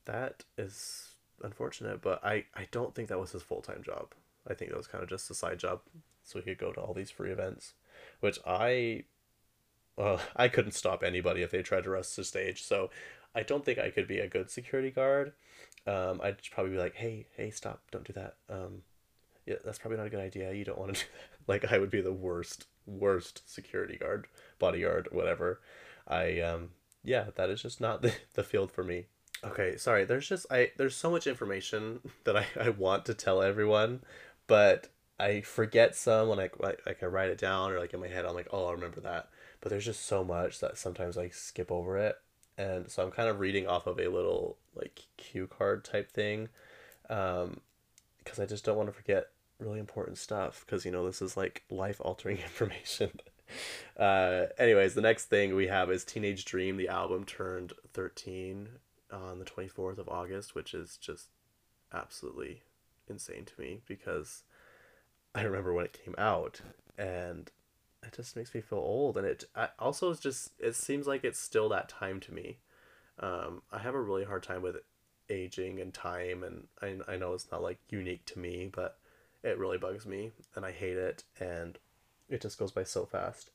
that 0.06 0.44
is 0.56 1.13
unfortunate, 1.42 2.02
but 2.02 2.24
I, 2.24 2.44
I 2.54 2.68
don't 2.70 2.94
think 2.94 3.08
that 3.08 3.20
was 3.20 3.32
his 3.32 3.42
full 3.42 3.62
time 3.62 3.82
job. 3.84 4.14
I 4.48 4.54
think 4.54 4.70
that 4.70 4.76
was 4.76 4.86
kind 4.86 5.02
of 5.02 5.08
just 5.08 5.30
a 5.30 5.34
side 5.34 5.58
job, 5.58 5.80
so 6.22 6.38
he 6.38 6.44
could 6.44 6.58
go 6.58 6.72
to 6.72 6.80
all 6.80 6.94
these 6.94 7.10
free 7.10 7.30
events, 7.30 7.74
which 8.20 8.38
I, 8.46 9.04
well, 9.96 10.20
I 10.36 10.48
couldn't 10.48 10.72
stop 10.72 11.02
anybody 11.02 11.42
if 11.42 11.50
they 11.50 11.62
tried 11.62 11.84
to 11.84 11.90
rush 11.90 12.10
the 12.10 12.24
stage. 12.24 12.62
So, 12.62 12.90
I 13.34 13.42
don't 13.42 13.64
think 13.64 13.78
I 13.78 13.90
could 13.90 14.06
be 14.06 14.18
a 14.18 14.28
good 14.28 14.50
security 14.50 14.90
guard. 14.90 15.32
Um, 15.86 16.20
I'd 16.22 16.38
probably 16.52 16.72
be 16.72 16.78
like, 16.78 16.94
hey, 16.94 17.26
hey, 17.36 17.50
stop, 17.50 17.82
don't 17.90 18.04
do 18.04 18.12
that. 18.12 18.36
Um, 18.48 18.82
yeah, 19.44 19.56
that's 19.64 19.78
probably 19.78 19.98
not 19.98 20.06
a 20.06 20.10
good 20.10 20.20
idea. 20.20 20.52
You 20.52 20.64
don't 20.64 20.78
want 20.78 20.94
to 20.94 21.00
do 21.00 21.06
that. 21.12 21.48
Like, 21.52 21.72
I 21.72 21.78
would 21.78 21.90
be 21.90 22.00
the 22.00 22.12
worst, 22.12 22.66
worst 22.86 23.42
security 23.52 23.96
guard, 23.96 24.26
bodyguard, 24.58 25.08
whatever. 25.10 25.60
I, 26.06 26.40
um, 26.40 26.70
yeah, 27.02 27.26
that 27.34 27.50
is 27.50 27.60
just 27.60 27.80
not 27.80 28.02
the, 28.02 28.14
the 28.34 28.44
field 28.44 28.70
for 28.70 28.84
me. 28.84 29.06
Okay, 29.44 29.76
sorry. 29.76 30.04
There's 30.04 30.28
just 30.28 30.46
I 30.50 30.70
there's 30.76 30.96
so 30.96 31.10
much 31.10 31.26
information 31.26 32.00
that 32.24 32.36
I, 32.36 32.46
I 32.60 32.68
want 32.70 33.04
to 33.06 33.14
tell 33.14 33.42
everyone, 33.42 34.00
but 34.46 34.88
I 35.20 35.42
forget 35.42 35.94
some 35.94 36.28
when 36.28 36.40
I 36.40 36.50
like 36.58 37.02
I 37.02 37.06
write 37.06 37.30
it 37.30 37.38
down 37.38 37.70
or 37.72 37.78
like 37.78 37.94
in 37.94 38.00
my 38.00 38.08
head 38.08 38.24
I'm 38.24 38.34
like, 38.34 38.48
"Oh, 38.52 38.66
I 38.68 38.72
remember 38.72 39.00
that." 39.00 39.28
But 39.60 39.70
there's 39.70 39.84
just 39.84 40.06
so 40.06 40.24
much 40.24 40.60
that 40.60 40.78
sometimes 40.78 41.16
I 41.18 41.28
skip 41.28 41.70
over 41.70 41.96
it. 41.98 42.16
And 42.56 42.90
so 42.90 43.02
I'm 43.02 43.10
kind 43.10 43.28
of 43.28 43.40
reading 43.40 43.66
off 43.66 43.86
of 43.86 43.98
a 43.98 44.08
little 44.08 44.56
like 44.74 45.06
cue 45.16 45.46
card 45.46 45.84
type 45.84 46.10
thing 46.10 46.48
um 47.10 47.60
because 48.22 48.40
I 48.40 48.46
just 48.46 48.64
don't 48.64 48.76
want 48.76 48.88
to 48.88 48.92
forget 48.94 49.30
really 49.60 49.78
important 49.80 50.18
stuff 50.18 50.64
because 50.66 50.84
you 50.84 50.90
know 50.92 51.06
this 51.06 51.22
is 51.22 51.36
like 51.36 51.64
life 51.70 52.00
altering 52.00 52.38
information 52.44 53.10
uh, 53.98 54.46
anyways, 54.58 54.94
the 54.94 55.00
next 55.00 55.26
thing 55.26 55.54
we 55.54 55.66
have 55.68 55.90
is 55.90 56.04
Teenage 56.04 56.44
Dream. 56.44 56.76
The 56.76 56.88
album 56.88 57.24
turned 57.24 57.72
13 57.92 58.68
on 59.14 59.38
the 59.38 59.44
24th 59.44 59.98
of 59.98 60.08
August, 60.08 60.54
which 60.54 60.74
is 60.74 60.96
just 60.96 61.28
absolutely 61.92 62.62
insane 63.08 63.44
to 63.44 63.60
me 63.60 63.80
because 63.86 64.42
I 65.34 65.42
remember 65.42 65.72
when 65.72 65.84
it 65.84 65.98
came 66.04 66.14
out 66.18 66.60
and 66.98 67.50
it 68.02 68.12
just 68.12 68.36
makes 68.36 68.54
me 68.54 68.60
feel 68.60 68.78
old. 68.78 69.16
And 69.16 69.26
it 69.26 69.44
I, 69.54 69.68
also 69.78 70.10
is 70.10 70.20
just 70.20 70.52
it 70.58 70.74
seems 70.74 71.06
like 71.06 71.24
it's 71.24 71.40
still 71.40 71.68
that 71.70 71.88
time 71.88 72.20
to 72.20 72.32
me. 72.34 72.58
Um, 73.20 73.62
i 73.70 73.78
have 73.78 73.94
a 73.94 74.00
really 74.02 74.24
hard 74.24 74.42
time 74.42 74.60
with 74.60 74.76
aging 75.30 75.80
and 75.80 75.94
time 75.94 76.42
and 76.42 76.66
I, 76.82 77.12
I 77.12 77.16
know 77.16 77.32
it's 77.32 77.50
not 77.50 77.62
like 77.62 77.78
unique 77.88 78.26
to 78.26 78.38
me 78.38 78.70
but 78.74 78.98
it 79.42 79.58
really 79.58 79.78
bugs 79.78 80.04
me 80.04 80.32
and 80.54 80.64
i 80.64 80.72
hate 80.72 80.96
it 80.96 81.24
and 81.38 81.78
it 82.28 82.40
just 82.42 82.58
goes 82.58 82.72
by 82.72 82.84
so 82.84 83.06
fast 83.06 83.50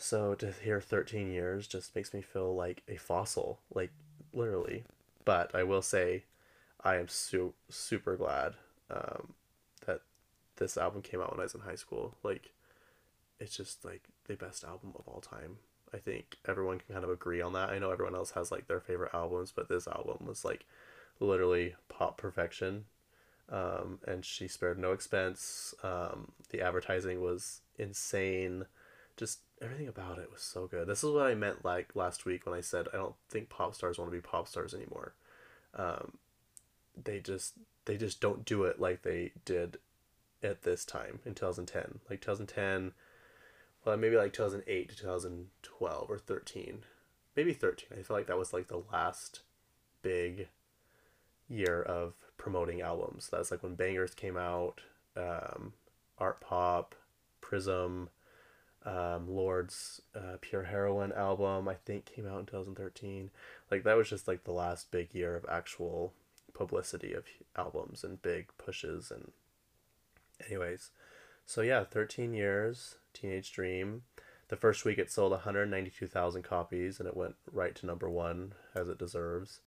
so 0.00 0.34
to 0.34 0.52
hear 0.52 0.80
13 0.80 1.30
years 1.30 1.66
just 1.66 1.94
makes 1.94 2.14
me 2.14 2.22
feel 2.22 2.54
like 2.54 2.82
a 2.88 2.96
fossil 2.96 3.60
like 3.74 3.90
literally 4.32 4.84
but 5.24 5.54
i 5.54 5.62
will 5.62 5.82
say 5.82 6.24
i 6.82 6.96
am 6.96 7.08
su- 7.08 7.54
super 7.68 8.16
glad 8.16 8.54
um, 8.90 9.34
that 9.86 10.00
this 10.56 10.76
album 10.76 11.02
came 11.02 11.20
out 11.20 11.30
when 11.30 11.40
i 11.40 11.44
was 11.44 11.54
in 11.54 11.60
high 11.60 11.74
school 11.74 12.14
like 12.22 12.52
it's 13.40 13.56
just 13.56 13.84
like 13.84 14.02
the 14.28 14.36
best 14.36 14.62
album 14.64 14.92
of 14.98 15.08
all 15.08 15.20
time. 15.20 15.56
I 15.92 15.96
think 15.96 16.36
everyone 16.46 16.78
can 16.78 16.94
kind 16.94 17.04
of 17.04 17.10
agree 17.10 17.40
on 17.40 17.54
that. 17.54 17.70
I 17.70 17.78
know 17.78 17.90
everyone 17.90 18.14
else 18.14 18.32
has 18.32 18.52
like 18.52 18.68
their 18.68 18.80
favorite 18.80 19.14
albums, 19.14 19.52
but 19.54 19.68
this 19.68 19.88
album 19.88 20.26
was 20.26 20.44
like 20.44 20.66
literally 21.18 21.74
pop 21.88 22.18
perfection. 22.18 22.84
Um, 23.50 23.98
and 24.06 24.24
she 24.24 24.46
spared 24.46 24.78
no 24.78 24.92
expense. 24.92 25.74
Um, 25.82 26.32
the 26.50 26.60
advertising 26.60 27.20
was 27.20 27.62
insane. 27.78 28.66
Just 29.16 29.40
everything 29.62 29.88
about 29.88 30.18
it 30.18 30.30
was 30.32 30.42
so 30.42 30.66
good. 30.66 30.86
This 30.86 31.04
is 31.04 31.10
what 31.10 31.26
I 31.26 31.34
meant 31.34 31.64
like 31.64 31.94
last 31.94 32.24
week 32.24 32.46
when 32.46 32.54
I 32.54 32.60
said 32.60 32.88
I 32.92 32.96
don't 32.96 33.14
think 33.28 33.48
pop 33.48 33.74
stars 33.74 33.98
want 33.98 34.10
to 34.10 34.16
be 34.16 34.22
pop 34.22 34.48
stars 34.48 34.74
anymore. 34.74 35.14
Um, 35.74 36.18
they 37.02 37.20
just 37.20 37.54
they 37.84 37.96
just 37.96 38.20
don't 38.20 38.44
do 38.44 38.64
it 38.64 38.80
like 38.80 39.02
they 39.02 39.32
did 39.44 39.78
at 40.42 40.62
this 40.62 40.84
time 40.84 41.20
in 41.24 41.34
2010. 41.34 42.00
Like 42.08 42.20
2010 42.20 42.92
well 43.84 43.96
maybe 43.96 44.16
like 44.16 44.32
2008 44.32 44.88
to 44.88 44.96
2012 44.96 46.10
or 46.10 46.18
13 46.18 46.84
maybe 47.36 47.52
13 47.52 47.88
i 47.98 48.02
feel 48.02 48.16
like 48.16 48.26
that 48.26 48.38
was 48.38 48.52
like 48.52 48.68
the 48.68 48.82
last 48.92 49.40
big 50.02 50.48
year 51.48 51.82
of 51.82 52.14
promoting 52.36 52.80
albums 52.80 53.28
that's 53.30 53.50
like 53.50 53.62
when 53.62 53.74
bangers 53.74 54.14
came 54.14 54.36
out 54.36 54.80
um, 55.16 55.72
art 56.18 56.40
pop 56.40 56.94
prism 57.40 58.08
um, 58.86 59.28
lorde's 59.28 60.00
uh, 60.14 60.36
pure 60.40 60.64
heroine 60.64 61.12
album 61.12 61.68
i 61.68 61.74
think 61.74 62.06
came 62.06 62.26
out 62.26 62.40
in 62.40 62.46
2013 62.46 63.30
like 63.70 63.84
that 63.84 63.96
was 63.96 64.08
just 64.08 64.26
like 64.26 64.44
the 64.44 64.52
last 64.52 64.90
big 64.90 65.14
year 65.14 65.36
of 65.36 65.44
actual 65.50 66.12
publicity 66.54 67.12
of 67.12 67.24
albums 67.56 68.02
and 68.02 68.22
big 68.22 68.48
pushes 68.58 69.10
and 69.10 69.32
anyways 70.46 70.90
so 71.44 71.60
yeah 71.60 71.84
13 71.84 72.32
years 72.32 72.96
Teenage 73.12 73.52
Dream. 73.52 74.02
The 74.48 74.56
first 74.56 74.84
week 74.84 74.98
it 74.98 75.10
sold 75.10 75.32
192,000 75.32 76.42
copies 76.42 76.98
and 76.98 77.08
it 77.08 77.16
went 77.16 77.36
right 77.50 77.74
to 77.76 77.86
number 77.86 78.10
one, 78.10 78.54
as 78.74 78.88
it 78.88 78.98
deserves. 78.98 79.60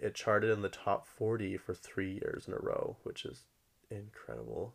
It 0.00 0.14
charted 0.14 0.50
in 0.50 0.62
the 0.62 0.68
top 0.68 1.06
40 1.06 1.56
for 1.56 1.74
three 1.74 2.12
years 2.12 2.46
in 2.46 2.54
a 2.54 2.58
row, 2.58 2.96
which 3.02 3.24
is 3.24 3.44
incredible. 3.90 4.74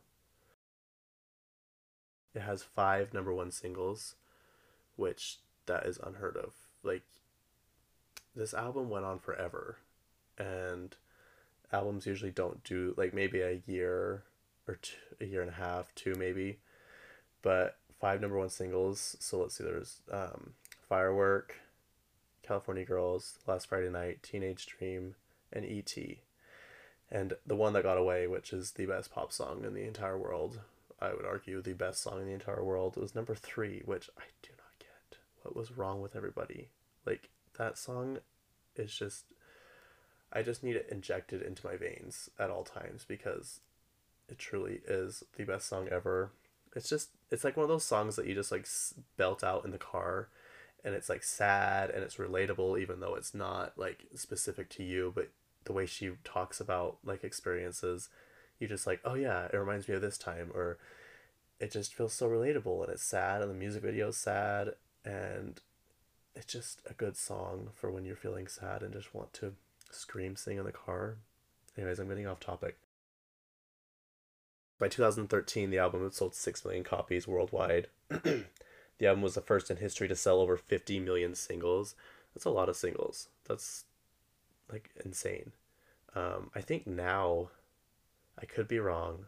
It 2.36 2.42
has 2.42 2.64
five 2.64 3.14
number 3.14 3.34
one 3.34 3.52
singles, 3.52 4.16
which 4.98 5.38
that 5.66 5.86
is 5.86 6.00
unheard 6.04 6.36
of. 6.36 6.54
Like, 6.84 7.04
this 8.36 8.54
album 8.54 8.90
went 8.90 9.06
on 9.06 9.20
forever, 9.20 9.78
and 10.38 10.96
albums 11.72 12.06
usually 12.06 12.32
don't 12.32 12.64
do 12.64 12.94
like 12.98 13.14
maybe 13.14 13.42
a 13.42 13.62
year 13.66 14.24
or 14.68 14.80
a 15.22 15.26
year 15.26 15.42
and 15.42 15.50
a 15.50 15.56
half, 15.56 15.94
two 15.96 16.16
maybe, 16.16 16.60
but 17.42 17.78
five 18.00 18.20
number 18.22 18.38
one 18.38 18.50
singles. 18.50 19.16
So 19.20 19.40
let's 19.40 19.56
see, 19.56 19.64
there's 19.64 20.02
um, 20.12 20.54
Firework, 20.90 21.56
California 22.44 22.86
Girls, 22.86 23.40
Last 23.48 23.68
Friday 23.68 23.90
Night, 23.90 24.22
Teenage 24.22 24.66
Dream, 24.66 25.16
and 25.54 25.66
E.T. 25.66 26.20
And 27.10 27.34
the 27.46 27.56
one 27.56 27.74
that 27.74 27.84
got 27.84 27.98
away, 27.98 28.28
which 28.28 28.52
is 28.52 28.72
the 28.72 28.86
best 28.86 29.12
pop 29.12 29.32
song 29.32 29.64
in 29.64 29.74
the 29.74 29.86
entire 29.86 30.18
world, 30.18 30.60
I 31.00 31.14
would 31.14 31.26
argue 31.26 31.62
the 31.62 31.74
best 31.74 32.02
song 32.02 32.22
in 32.22 32.28
the 32.28 32.34
entire 32.34 32.64
world, 32.64 32.96
was 32.96 33.16
number 33.16 33.36
three, 33.36 33.82
which 33.86 34.10
I 34.18 34.24
do 34.42 34.50
not 34.58 34.80
get. 34.80 35.20
What 35.44 35.56
was 35.56 35.78
wrong 35.78 36.02
with 36.02 36.16
everybody? 36.16 36.70
Like, 37.06 37.30
that 37.58 37.78
song 37.78 38.20
is 38.76 38.96
just. 38.96 39.26
I 40.34 40.42
just 40.42 40.64
need 40.64 40.76
it 40.76 40.90
injected 40.92 41.42
into 41.42 41.66
my 41.66 41.78
veins 41.78 42.30
at 42.38 42.50
all 42.50 42.64
times 42.64 43.06
because 43.08 43.62
it 44.28 44.38
truly 44.38 44.82
is 44.88 45.24
the 45.38 45.44
best 45.44 45.68
song 45.68 45.88
ever. 45.90 46.32
It's 46.76 46.90
just 46.90 47.10
it's 47.32 47.44
like 47.44 47.56
one 47.56 47.64
of 47.64 47.70
those 47.70 47.86
songs 47.86 48.16
that 48.16 48.26
you 48.26 48.34
just 48.34 48.52
like 48.52 48.68
belt 49.18 49.44
out 49.44 49.64
in 49.64 49.72
the 49.72 49.78
car 49.78 50.28
and 50.84 50.94
it's 50.94 51.10
like 51.10 51.24
sad 51.24 51.90
and 51.90 52.04
it's 52.04 52.18
relatable 52.18 52.80
even 52.80 53.00
though 53.00 53.16
it's 53.16 53.34
not 53.34 53.74
like 53.78 54.06
specific 54.14 54.70
to 54.70 54.84
you, 54.84 55.12
but 55.16 55.30
the 55.66 55.74
way 55.74 55.86
she 55.86 56.12
talks 56.24 56.60
about 56.60 56.98
like 57.04 57.24
experiences, 57.24 58.10
you 58.60 58.68
just 58.68 58.88
like, 58.88 59.02
"Oh 59.04 59.16
yeah, 59.16 59.46
it 59.46 59.58
reminds 59.58 59.88
me 59.88 59.96
of 59.96 60.02
this 60.02 60.18
time," 60.18 60.52
or 60.54 60.78
it 61.60 61.72
just 61.72 61.94
feels 61.94 62.14
so 62.14 62.30
relatable 62.30 62.84
and 62.84 62.92
it's 62.92 63.04
sad 63.04 63.42
and 63.42 63.50
the 63.50 63.56
music 63.56 63.82
video 63.82 64.10
is 64.10 64.18
sad 64.18 64.74
and 65.06 65.62
it's 66.36 66.52
just 66.52 66.82
a 66.90 66.94
good 66.94 67.16
song 67.16 67.70
for 67.74 67.90
when 67.90 68.04
you're 68.04 68.16
feeling 68.16 68.48
sad 68.48 68.84
and 68.84 68.94
just 68.94 69.16
want 69.16 69.32
to 69.34 69.54
scream 69.90 70.36
sing 70.36 70.58
in 70.58 70.66
the 70.66 70.72
car. 70.72 71.18
Anyways, 71.78 72.00
I'm 72.00 72.10
getting 72.10 72.28
off 72.28 72.40
topic. 72.40 72.78
By 74.78 74.90
2013, 74.90 75.70
the 75.70 75.78
album 75.78 76.04
had 76.04 76.14
sold 76.14 76.36
6 76.36 76.66
million 76.66 76.84
copies 76.84 77.28
worldwide. 77.28 77.88
the 78.10 78.46
album 79.02 79.22
was 79.22 79.36
the 79.36 79.42
first 79.42 79.72
in 79.72 79.78
history 79.78 80.10
to 80.10 80.16
sell 80.16 80.40
over 80.40 80.58
50 80.58 81.00
million 81.00 81.34
singles. 81.36 81.96
That's 82.34 82.46
a 82.46 82.50
lot 82.50 82.68
of 82.68 82.76
singles. 82.76 83.30
That's 83.48 83.86
like 84.70 84.90
insane. 85.06 85.54
Um, 86.14 86.52
I 86.54 86.60
think 86.60 86.86
now, 86.86 87.50
I 88.40 88.46
could 88.46 88.68
be 88.68 88.80
wrong, 88.80 89.26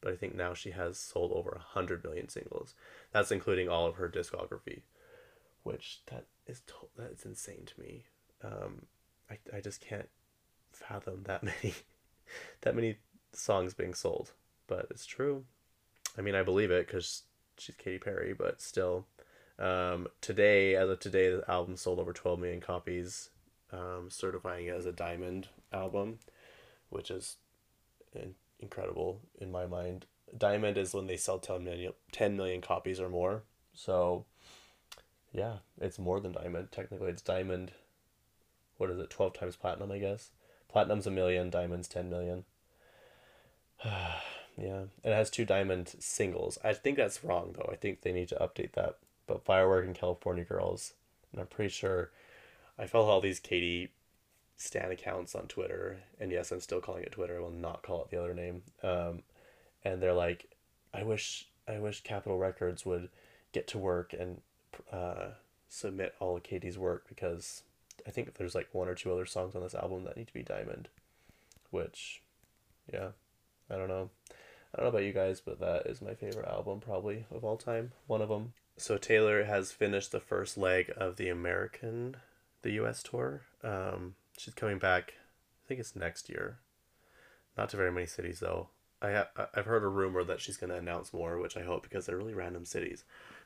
but 0.00 0.12
I 0.12 0.16
think 0.16 0.34
now 0.34 0.54
she 0.54 0.70
has 0.72 0.98
sold 0.98 1.32
over 1.32 1.50
100 1.50 2.04
million 2.04 2.28
singles. 2.28 2.74
That's 3.12 3.30
including 3.30 3.68
all 3.68 3.86
of 3.86 3.96
her 3.96 4.08
discography, 4.08 4.82
which 5.62 6.00
that 6.06 6.26
is 6.46 6.60
to- 6.66 6.88
that's 6.96 7.24
insane 7.24 7.64
to 7.66 7.80
me. 7.80 8.04
Um, 8.42 8.86
I, 9.30 9.38
I 9.56 9.60
just 9.60 9.80
can't 9.80 10.08
fathom 10.72 11.22
that 11.24 11.42
many 11.42 11.74
that 12.60 12.74
many 12.74 12.98
songs 13.32 13.74
being 13.74 13.94
sold 13.94 14.32
but 14.68 14.86
it's 14.90 15.06
true. 15.06 15.44
I 16.16 16.20
mean, 16.20 16.36
I 16.36 16.42
believe 16.44 16.70
it 16.70 16.86
because 16.86 17.22
she's 17.56 17.74
Katy 17.74 17.98
Perry, 17.98 18.32
but 18.32 18.60
still. 18.60 19.06
Um, 19.58 20.06
today, 20.20 20.76
as 20.76 20.88
of 20.88 21.00
today, 21.00 21.30
the 21.30 21.50
album 21.50 21.76
sold 21.76 21.98
over 21.98 22.12
12 22.12 22.38
million 22.38 22.60
copies, 22.60 23.30
um, 23.72 24.08
certifying 24.08 24.66
it 24.66 24.74
as 24.76 24.86
a 24.86 24.92
diamond 24.92 25.48
album, 25.72 26.20
which 26.90 27.10
is 27.10 27.36
in- 28.14 28.36
incredible 28.60 29.20
in 29.40 29.50
my 29.50 29.66
mind. 29.66 30.06
Diamond 30.36 30.76
is 30.76 30.92
when 30.92 31.06
they 31.06 31.16
sell 31.16 31.38
10 31.38 31.64
million, 31.64 31.92
10 32.12 32.36
million 32.36 32.60
copies 32.60 33.00
or 33.00 33.08
more. 33.08 33.42
So, 33.72 34.24
yeah, 35.32 35.58
it's 35.80 35.98
more 35.98 36.20
than 36.20 36.32
diamond. 36.32 36.70
Technically, 36.70 37.10
it's 37.10 37.22
diamond. 37.22 37.72
What 38.76 38.90
is 38.90 38.98
it? 38.98 39.10
12 39.10 39.34
times 39.34 39.56
platinum, 39.56 39.90
I 39.90 39.98
guess. 39.98 40.30
Platinum's 40.68 41.06
a 41.06 41.10
million, 41.10 41.50
diamond's 41.50 41.88
10 41.88 42.10
million. 42.10 42.44
Yeah, 44.60 44.84
it 45.04 45.14
has 45.14 45.30
two 45.30 45.44
diamond 45.44 45.94
singles. 46.00 46.58
I 46.64 46.72
think 46.74 46.96
that's 46.96 47.22
wrong 47.22 47.54
though. 47.56 47.70
I 47.72 47.76
think 47.76 48.00
they 48.00 48.12
need 48.12 48.28
to 48.30 48.34
update 48.34 48.72
that. 48.72 48.96
But 49.28 49.44
Firework 49.44 49.86
and 49.86 49.94
California 49.94 50.42
Girls, 50.42 50.94
and 51.30 51.40
I'm 51.40 51.46
pretty 51.46 51.70
sure 51.70 52.10
I 52.76 52.86
follow 52.86 53.08
all 53.08 53.20
these 53.20 53.38
Katy 53.38 53.90
stan 54.58 54.90
accounts 54.90 55.34
on 55.34 55.46
Twitter, 55.46 56.00
and 56.20 56.30
yes, 56.30 56.52
I'm 56.52 56.60
still 56.60 56.80
calling 56.80 57.04
it 57.04 57.12
Twitter. 57.12 57.38
I 57.38 57.40
will 57.40 57.50
not 57.50 57.82
call 57.82 58.02
it 58.02 58.10
the 58.10 58.20
other 58.20 58.34
name. 58.34 58.62
Um, 58.82 59.22
and 59.84 60.02
they're 60.02 60.12
like, 60.12 60.50
I 60.92 61.04
wish 61.04 61.46
I 61.66 61.78
wish 61.78 62.02
Capitol 62.02 62.38
Records 62.38 62.84
would 62.84 63.08
get 63.52 63.66
to 63.68 63.78
work 63.78 64.12
and 64.12 64.40
uh, 64.92 65.28
submit 65.68 66.14
all 66.18 66.36
of 66.36 66.42
Katy's 66.42 66.76
work 66.76 67.06
because 67.08 67.62
I 68.06 68.10
think 68.10 68.34
there's 68.34 68.54
like 68.54 68.68
one 68.72 68.88
or 68.88 68.94
two 68.94 69.12
other 69.12 69.26
songs 69.26 69.54
on 69.54 69.62
this 69.62 69.74
album 69.74 70.04
that 70.04 70.16
need 70.16 70.26
to 70.26 70.34
be 70.34 70.42
diamond, 70.42 70.88
which, 71.70 72.22
yeah, 72.92 73.08
I 73.70 73.76
don't 73.76 73.88
know. 73.88 74.10
I 74.74 74.78
don't 74.78 74.86
know 74.86 74.90
about 74.90 75.04
you 75.04 75.12
guys, 75.12 75.40
but 75.40 75.60
that 75.60 75.86
is 75.86 76.02
my 76.02 76.14
favorite 76.14 76.48
album 76.48 76.80
probably 76.80 77.24
of 77.30 77.44
all 77.44 77.56
time. 77.56 77.92
One 78.06 78.20
of 78.20 78.28
them. 78.28 78.52
So 78.76 78.98
Taylor 78.98 79.44
has 79.44 79.72
finished 79.72 80.12
the 80.12 80.20
first 80.20 80.58
leg 80.58 80.92
of 80.96 81.16
the 81.16 81.28
American, 81.28 82.16
the 82.62 82.72
U.S. 82.72 83.02
tour. 83.02 83.42
Um, 83.64 84.14
she's 84.38 84.54
coming 84.54 84.78
back. 84.78 85.14
I 85.16 85.68
think 85.68 85.80
it's 85.80 85.96
next 85.96 86.28
year. 86.28 86.58
Not 87.56 87.68
to 87.70 87.76
very 87.76 87.92
many 87.92 88.06
cities 88.06 88.40
though. 88.40 88.68
I 89.00 89.12
ha- 89.12 89.48
I've 89.54 89.66
heard 89.66 89.84
a 89.84 89.88
rumor 89.88 90.24
that 90.24 90.40
she's 90.40 90.56
gonna 90.56 90.76
announce 90.76 91.12
more, 91.12 91.38
which 91.38 91.56
I 91.56 91.62
hope 91.62 91.82
because 91.82 92.06
they're 92.06 92.16
really 92.16 92.34
random 92.34 92.64
cities, 92.64 93.04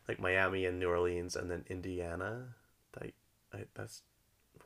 like 0.08 0.20
Miami 0.20 0.64
and 0.64 0.78
New 0.78 0.88
Orleans, 0.88 1.36
and 1.36 1.50
then 1.50 1.64
Indiana. 1.68 2.54
Like, 3.00 3.14
I, 3.52 3.64
that's 3.74 4.02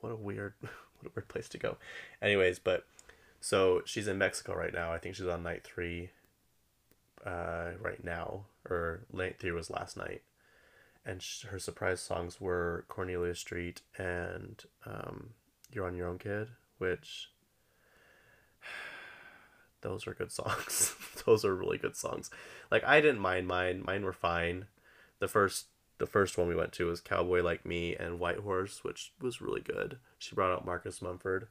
what 0.01 0.13
a 0.13 0.17
weird, 0.17 0.55
what 0.61 1.07
a 1.07 1.13
weird 1.15 1.29
place 1.29 1.49
to 1.51 1.59
go. 1.59 1.77
Anyways, 2.21 2.59
but 2.59 2.87
so 3.41 3.83
she's 3.85 4.09
in 4.09 4.19
Mexico 4.19 4.55
right 4.55 4.73
now. 4.73 4.93
I 4.93 4.99
think 4.99 5.15
she's 5.15 5.27
on 5.27 5.43
night 5.43 5.65
three. 5.65 6.11
Uh, 7.25 7.73
right 7.81 8.05
now, 8.05 8.45
or 8.71 9.01
night 9.13 9.37
three 9.41 9.51
was 9.51 9.69
last 9.69 9.97
night, 9.97 10.23
and 11.05 11.21
sh- 11.21 11.47
her 11.47 11.59
surprise 11.59 12.01
songs 12.01 12.41
were 12.41 12.85
Cornelia 12.89 13.35
Street 13.35 13.81
and 13.99 14.63
um, 14.85 15.31
You're 15.77 15.87
on 15.87 15.95
Your 15.95 16.09
Own 16.09 16.17
Kid, 16.17 16.49
which 16.79 17.31
those 19.83 20.07
are 20.07 20.15
good 20.15 20.33
songs. 20.33 20.95
those 21.27 21.45
are 21.45 21.55
really 21.55 21.77
good 21.77 21.95
songs. 21.95 22.31
Like 22.71 22.83
I 22.85 23.03
didn't 23.03 23.21
mind 23.21 23.47
mine. 23.47 23.83
Mine 23.87 24.03
were 24.03 24.15
fine. 24.15 24.67
The 25.19 25.29
first 25.29 25.67
the 25.99 26.07
first 26.07 26.39
one 26.39 26.49
we 26.49 26.57
went 26.57 26.73
to 26.73 26.87
was 26.87 27.01
Cowboy 27.01 27.43
Like 27.43 27.67
Me 27.67 27.95
and 27.95 28.19
White 28.19 28.39
Horse, 28.39 28.83
which 28.85 29.13
was 29.21 29.43
really 29.43 29.61
good. 29.61 29.99
She 30.19 30.35
brought 30.35 30.53
out 30.53 30.65
Marcus 30.65 31.03
Mumford. 31.03 31.49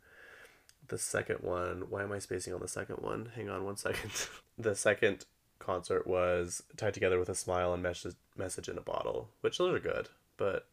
The 0.88 0.98
second 0.98 1.40
one, 1.42 1.90
why 1.90 2.04
am 2.04 2.12
I 2.12 2.20
spacing 2.20 2.54
on 2.54 2.62
the 2.62 2.68
second 2.68 2.98
one? 2.98 3.32
Hang 3.36 3.50
on 3.50 3.64
one 3.64 3.78
second. 3.78 4.12
the 4.58 4.76
second 4.76 5.26
concert 5.60 6.06
was 6.06 6.64
Tied 6.78 6.94
Together 6.96 7.20
with 7.20 7.30
a 7.30 7.36
Smile 7.36 7.74
and 7.74 7.84
Message 7.84 8.16
Message 8.36 8.70
in 8.70 8.78
a 8.78 8.82
Bottle, 8.82 9.30
which 9.42 9.60
those 9.60 9.76
are 9.76 9.80
good, 9.80 10.10
but 10.38 10.68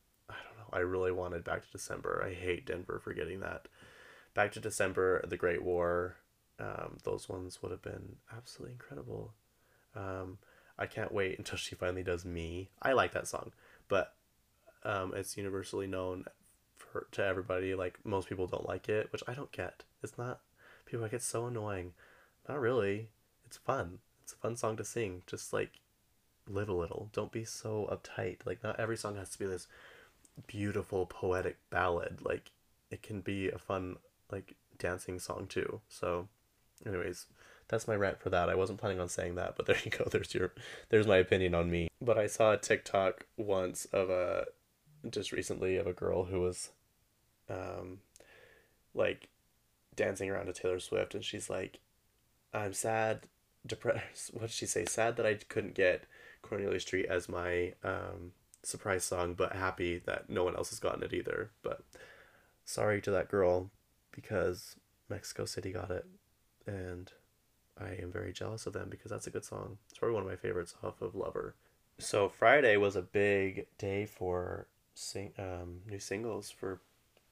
I 0.73 0.81
really 0.81 1.12
wanted 1.12 1.45
Back 1.45 1.64
to 1.64 1.71
December. 1.71 2.23
I 2.26 2.33
hate 2.35 2.67
Denver 2.67 3.00
for 3.02 3.12
getting 3.12 3.41
that. 3.41 3.69
Back 4.35 4.52
to 4.52 4.61
December, 4.61 5.25
The 5.26 5.37
Great 5.37 5.62
War, 5.62 6.17
um, 6.59 6.99
those 7.05 7.29
ones 7.29 7.61
would 7.62 7.73
have 7.73 7.83
been 7.83 8.17
absolutely 8.35 8.73
incredible. 8.73 9.35
Um, 9.95 10.38
I 10.79 10.87
can't 10.87 11.12
wait 11.12 11.38
until 11.38 11.59
she 11.59 11.75
finally 11.75 12.02
does 12.02 12.25
me. 12.25 12.71
I 12.81 12.93
like 12.93 13.12
that 13.12 13.29
song, 13.29 13.52
but 13.88 14.14
um, 14.85 15.12
it's 15.14 15.37
universally 15.37 15.87
known 15.87 16.25
for 16.76 17.07
to 17.12 17.25
everybody. 17.25 17.75
Like 17.75 17.99
most 18.05 18.29
people 18.29 18.47
don't 18.47 18.69
like 18.69 18.88
it, 18.88 19.12
which 19.12 19.23
I 19.26 19.35
don't 19.35 19.52
get. 19.52 19.85
It's 20.02 20.19
not 20.19 20.41
people 20.87 21.02
like 21.02 21.12
it's 21.12 21.26
so 21.26 21.47
annoying. 21.47 21.93
Not 22.49 22.61
really. 22.61 23.09
It's 23.47 23.57
fun. 23.57 23.99
It's 24.23 24.33
a 24.33 24.37
fun 24.37 24.57
song 24.57 24.76
to 24.76 24.85
sing. 24.85 25.23
Just 25.26 25.52
like 25.52 25.81
live 26.49 26.69
a 26.69 26.75
little. 26.75 27.11
Don't 27.12 27.33
be 27.33 27.45
so 27.45 27.88
uptight. 27.91 28.38
Like 28.45 28.62
not 28.62 28.81
every 28.81 28.97
song 28.97 29.17
has 29.17 29.31
to 29.31 29.38
be 29.38 29.47
this 29.47 29.67
beautiful 30.46 31.06
poetic 31.06 31.58
ballad. 31.70 32.20
Like 32.22 32.52
it 32.90 33.02
can 33.02 33.20
be 33.20 33.48
a 33.48 33.58
fun 33.58 33.96
like 34.30 34.54
dancing 34.78 35.18
song 35.18 35.46
too. 35.48 35.80
So 35.88 36.28
anyways, 36.86 37.26
that's 37.68 37.88
my 37.88 37.94
rant 37.94 38.20
for 38.20 38.30
that. 38.30 38.48
I 38.48 38.54
wasn't 38.54 38.78
planning 38.78 39.00
on 39.00 39.08
saying 39.08 39.34
that, 39.36 39.56
but 39.56 39.66
there 39.66 39.78
you 39.84 39.90
go. 39.90 40.04
There's 40.10 40.34
your 40.34 40.52
there's 40.90 41.06
my 41.06 41.16
opinion 41.16 41.54
on 41.54 41.70
me. 41.70 41.88
But 42.00 42.18
I 42.18 42.26
saw 42.26 42.52
a 42.52 42.58
TikTok 42.58 43.26
once 43.36 43.86
of 43.86 44.10
a 44.10 44.46
just 45.10 45.32
recently 45.32 45.76
of 45.76 45.86
a 45.86 45.92
girl 45.92 46.24
who 46.24 46.40
was 46.40 46.70
um 47.50 47.98
like 48.94 49.28
dancing 49.96 50.30
around 50.30 50.46
to 50.46 50.52
Taylor 50.52 50.78
Swift 50.78 51.14
and 51.14 51.24
she's 51.24 51.50
like 51.50 51.80
I'm 52.54 52.72
sad 52.72 53.22
depressed 53.66 54.30
what 54.32 54.42
did 54.42 54.50
she 54.50 54.66
say 54.66 54.84
sad 54.84 55.16
that 55.16 55.26
I 55.26 55.34
couldn't 55.34 55.74
get 55.74 56.04
Cornelia 56.40 56.80
Street 56.80 57.06
as 57.06 57.28
my 57.28 57.74
um 57.82 58.32
surprise 58.62 59.04
song 59.04 59.35
but 59.35 59.54
happy 59.54 59.99
that 59.99 60.31
no 60.31 60.45
one 60.45 60.57
else 60.57 60.71
has 60.71 60.78
gotten 60.78 61.02
it 61.02 61.12
either 61.12 61.50
but 61.62 61.83
sorry 62.64 63.00
to 63.00 63.11
that 63.11 63.28
girl 63.28 63.71
because 64.12 64.76
Mexico 65.09 65.45
City 65.45 65.73
got 65.73 65.90
it 65.90 66.07
and 66.66 67.12
I 67.81 67.97
am 68.00 68.12
very 68.12 68.33
jealous 68.33 68.66
of 68.66 68.73
them 68.73 68.88
because 68.90 69.11
that's 69.11 69.26
a 69.26 69.31
good 69.31 69.45
song. 69.45 69.78
It's 69.88 69.99
probably 69.99 70.14
one 70.14 70.23
of 70.23 70.28
my 70.28 70.37
favorites 70.37 70.75
off 70.83 71.00
of 71.00 71.14
Lover. 71.14 71.54
So 71.99 72.28
Friday 72.28 72.76
was 72.76 72.97
a 72.97 73.02
big 73.02 73.66
day 73.78 74.07
for 74.07 74.66
sing 74.95 75.33
um, 75.38 75.81
new 75.88 75.99
singles 75.99 76.50
for 76.50 76.81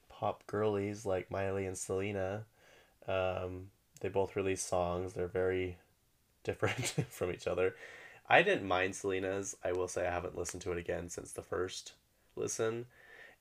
pop 0.09 0.45
girlies 0.47 1.05
like 1.05 1.31
Miley 1.31 1.65
and 1.65 1.77
Selena. 1.77 2.45
Um, 3.07 3.67
they 3.99 4.09
both 4.09 4.35
released 4.35 4.67
songs. 4.67 5.13
They're 5.13 5.27
very 5.27 5.77
different 6.43 6.85
from 7.09 7.31
each 7.31 7.47
other. 7.47 7.75
I 8.29 8.41
didn't 8.43 8.67
mind 8.67 8.95
Selena's. 8.95 9.55
I 9.63 9.71
will 9.73 9.87
say 9.87 10.07
I 10.07 10.11
haven't 10.11 10.37
listened 10.37 10.61
to 10.63 10.71
it 10.71 10.77
again 10.77 11.09
since 11.09 11.31
the 11.31 11.41
first 11.41 11.93
listen. 12.35 12.85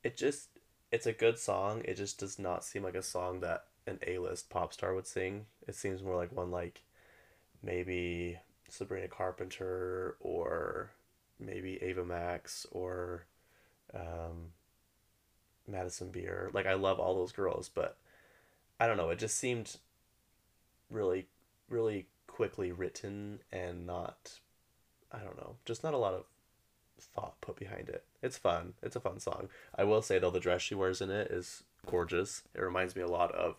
It 0.02 0.16
just 0.16 0.48
it's 0.90 1.06
a 1.06 1.12
good 1.12 1.38
song. 1.38 1.82
It 1.84 1.96
just 1.96 2.18
does 2.18 2.38
not 2.38 2.64
seem 2.64 2.82
like 2.82 2.94
a 2.94 3.02
song 3.02 3.40
that 3.40 3.64
an 3.86 3.98
A-list 4.06 4.50
pop 4.50 4.72
star 4.72 4.94
would 4.94 5.06
sing. 5.06 5.46
It 5.66 5.74
seems 5.74 6.02
more 6.02 6.16
like 6.16 6.32
one 6.32 6.50
like 6.50 6.82
maybe 7.62 8.38
Sabrina 8.68 9.08
Carpenter 9.08 10.16
or 10.20 10.90
maybe 11.38 11.82
Ava 11.82 12.04
Max 12.04 12.66
or 12.70 13.26
um, 13.94 14.52
Madison 15.66 16.10
Beer. 16.10 16.50
Like 16.52 16.66
I 16.66 16.74
love 16.74 16.98
all 16.98 17.14
those 17.14 17.32
girls, 17.32 17.70
but 17.72 17.96
I 18.78 18.86
don't 18.86 18.96
know. 18.96 19.10
It 19.10 19.18
just 19.18 19.36
seemed 19.36 19.76
really, 20.90 21.26
really 21.68 22.06
quickly 22.26 22.72
written 22.72 23.40
and 23.52 23.86
not. 23.86 24.40
I 25.12 25.18
don't 25.18 25.36
know. 25.36 25.56
Just 25.64 25.82
not 25.82 25.94
a 25.94 25.98
lot 25.98 26.14
of 26.14 26.24
thought 27.00 27.40
put 27.40 27.56
behind 27.56 27.88
it. 27.88 28.04
It's 28.22 28.36
fun. 28.36 28.74
It's 28.82 28.96
a 28.96 29.00
fun 29.00 29.20
song. 29.20 29.48
I 29.74 29.84
will 29.84 30.02
say 30.02 30.18
though, 30.18 30.30
the 30.30 30.40
dress 30.40 30.62
she 30.62 30.74
wears 30.74 31.00
in 31.00 31.10
it 31.10 31.30
is 31.30 31.62
gorgeous. 31.86 32.42
It 32.54 32.60
reminds 32.60 32.94
me 32.94 33.02
a 33.02 33.08
lot 33.08 33.34
of 33.34 33.56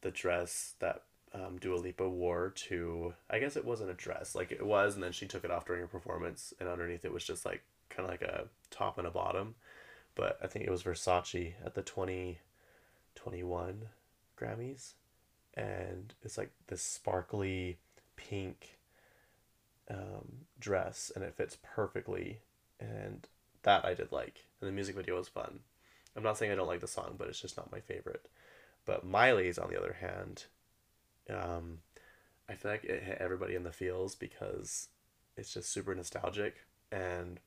the 0.00 0.10
dress 0.10 0.74
that 0.80 1.02
um, 1.34 1.58
Dua 1.60 1.76
Lipa 1.76 2.08
wore 2.08 2.52
to. 2.68 3.14
I 3.28 3.38
guess 3.38 3.56
it 3.56 3.64
wasn't 3.64 3.90
a 3.90 3.94
dress, 3.94 4.34
like 4.34 4.50
it 4.50 4.64
was, 4.64 4.94
and 4.94 5.02
then 5.02 5.12
she 5.12 5.26
took 5.26 5.44
it 5.44 5.50
off 5.50 5.66
during 5.66 5.82
her 5.82 5.86
performance, 5.86 6.52
and 6.58 6.68
underneath 6.68 7.04
it 7.04 7.12
was 7.12 7.24
just 7.24 7.44
like 7.44 7.62
kind 7.88 8.04
of 8.04 8.10
like 8.10 8.22
a 8.22 8.46
top 8.70 8.98
and 8.98 9.06
a 9.06 9.10
bottom. 9.10 9.54
But 10.14 10.38
I 10.42 10.46
think 10.46 10.64
it 10.64 10.70
was 10.70 10.82
Versace 10.82 11.54
at 11.64 11.74
the 11.74 11.82
twenty 11.82 12.38
twenty 13.14 13.42
one 13.42 13.88
Grammys, 14.40 14.94
and 15.54 16.14
it's 16.24 16.38
like 16.38 16.50
this 16.66 16.82
sparkly 16.82 17.78
pink 18.16 18.78
um, 19.90 20.46
dress, 20.58 21.10
and 21.14 21.24
it 21.24 21.34
fits 21.34 21.58
perfectly, 21.62 22.38
and 22.78 23.26
that 23.62 23.84
I 23.84 23.94
did 23.94 24.12
like, 24.12 24.44
and 24.60 24.68
the 24.68 24.72
music 24.72 24.96
video 24.96 25.16
was 25.16 25.28
fun. 25.28 25.60
I'm 26.16 26.22
not 26.22 26.38
saying 26.38 26.52
I 26.52 26.54
don't 26.54 26.66
like 26.66 26.80
the 26.80 26.88
song, 26.88 27.14
but 27.18 27.28
it's 27.28 27.40
just 27.40 27.56
not 27.56 27.72
my 27.72 27.80
favorite. 27.80 28.28
But 28.84 29.04
Miley's, 29.04 29.58
on 29.58 29.70
the 29.70 29.78
other 29.78 29.96
hand, 30.00 30.44
um, 31.28 31.78
I 32.48 32.54
feel 32.54 32.72
like 32.72 32.84
it 32.84 33.02
hit 33.02 33.18
everybody 33.20 33.54
in 33.54 33.62
the 33.62 33.72
feels 33.72 34.14
because 34.14 34.88
it's 35.36 35.54
just 35.54 35.70
super 35.70 35.94
nostalgic 35.94 36.56
and 36.90 37.38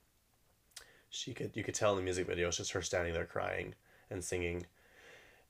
she 1.10 1.34
could 1.34 1.52
you 1.54 1.64
could 1.64 1.76
tell 1.76 1.92
in 1.92 1.98
the 1.98 2.04
music 2.04 2.26
video 2.26 2.48
it's 2.48 2.58
just 2.58 2.72
her 2.72 2.82
standing 2.82 3.14
there 3.14 3.26
crying 3.26 3.76
and 4.10 4.24
singing. 4.24 4.66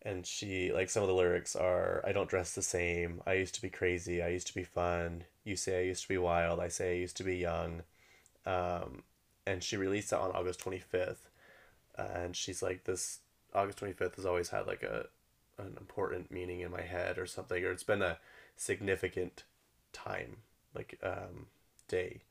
And 0.01 0.25
she 0.25 0.71
like 0.73 0.89
some 0.89 1.03
of 1.03 1.07
the 1.07 1.15
lyrics 1.15 1.55
are 1.55 2.01
i 2.05 2.11
don't 2.11 2.29
dress 2.29 2.53
the 2.53 2.61
same. 2.61 3.21
I 3.27 3.33
used 3.33 3.55
to 3.55 3.61
be 3.61 3.69
crazy. 3.69 4.21
I 4.21 4.29
used 4.29 4.47
to 4.47 4.55
be 4.55 4.63
fun 4.63 5.25
you 5.43 5.55
say 5.55 5.79
i 5.79 5.83
used 5.83 6.03
to 6.03 6.07
be 6.07 6.17
wild 6.17 6.59
i 6.59 6.67
say 6.67 6.91
i 6.91 6.99
used 6.99 7.17
to 7.17 7.23
be 7.23 7.37
young 7.37 7.83
um, 8.45 9.03
and 9.45 9.63
she 9.63 9.77
released 9.77 10.11
it 10.11 10.19
on 10.19 10.31
august 10.31 10.63
25th 10.63 11.29
and 11.97 12.35
she's 12.35 12.61
like 12.61 12.83
this 12.85 13.19
august 13.53 13.79
25th 13.79 14.15
has 14.15 14.25
always 14.25 14.49
had 14.49 14.67
like 14.67 14.83
a 14.83 15.07
an 15.59 15.75
important 15.79 16.31
meaning 16.31 16.61
in 16.61 16.71
my 16.71 16.81
head 16.81 17.17
or 17.17 17.25
something 17.25 17.63
or 17.63 17.71
it's 17.71 17.83
been 17.83 18.01
a 18.01 18.17
significant 18.55 19.43
time 19.91 20.37
like 20.75 20.99
um, 21.03 21.47
day. 21.87 22.21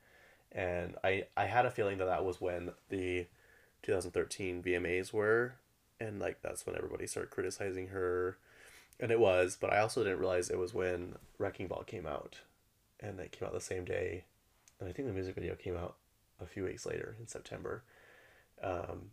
And 0.51 0.97
I 1.03 1.25
I 1.37 1.47
had 1.47 1.67
a 1.67 1.71
feeling 1.71 1.99
that 1.99 2.07
that 2.07 2.25
was 2.25 2.41
when 2.41 2.73
the 2.91 3.27
2013 3.83 4.63
VMAs 4.63 5.13
were 5.13 5.55
and 5.99 6.21
like 6.21 6.43
that's 6.43 6.67
when 6.67 6.77
everybody 6.77 7.07
started 7.07 7.31
criticizing 7.31 7.89
her 7.89 8.37
and 9.01 9.11
it 9.11 9.19
was 9.19 9.57
but 9.61 9.73
I 9.73 9.81
also 9.81 10.03
didn't 10.05 10.19
realize 10.19 10.51
it 10.51 10.59
was 10.59 10.75
when 10.75 11.17
Wrecking 11.39 11.69
Ball 11.69 11.85
came 11.85 12.07
out 12.07 12.39
and 13.03 13.19
that 13.19 13.33
came 13.33 13.47
out 13.47 13.53
the 13.53 13.61
same 13.61 13.85
day 13.85 14.25
and 14.81 14.89
I 14.89 14.93
think 14.93 15.09
the 15.09 15.15
music 15.15 15.35
video 15.35 15.55
came 15.55 15.77
out 15.77 15.97
a 16.41 16.47
few 16.47 16.65
weeks 16.65 16.87
later 16.87 17.17
in 17.21 17.27
September 17.27 17.83
um, 18.63 19.11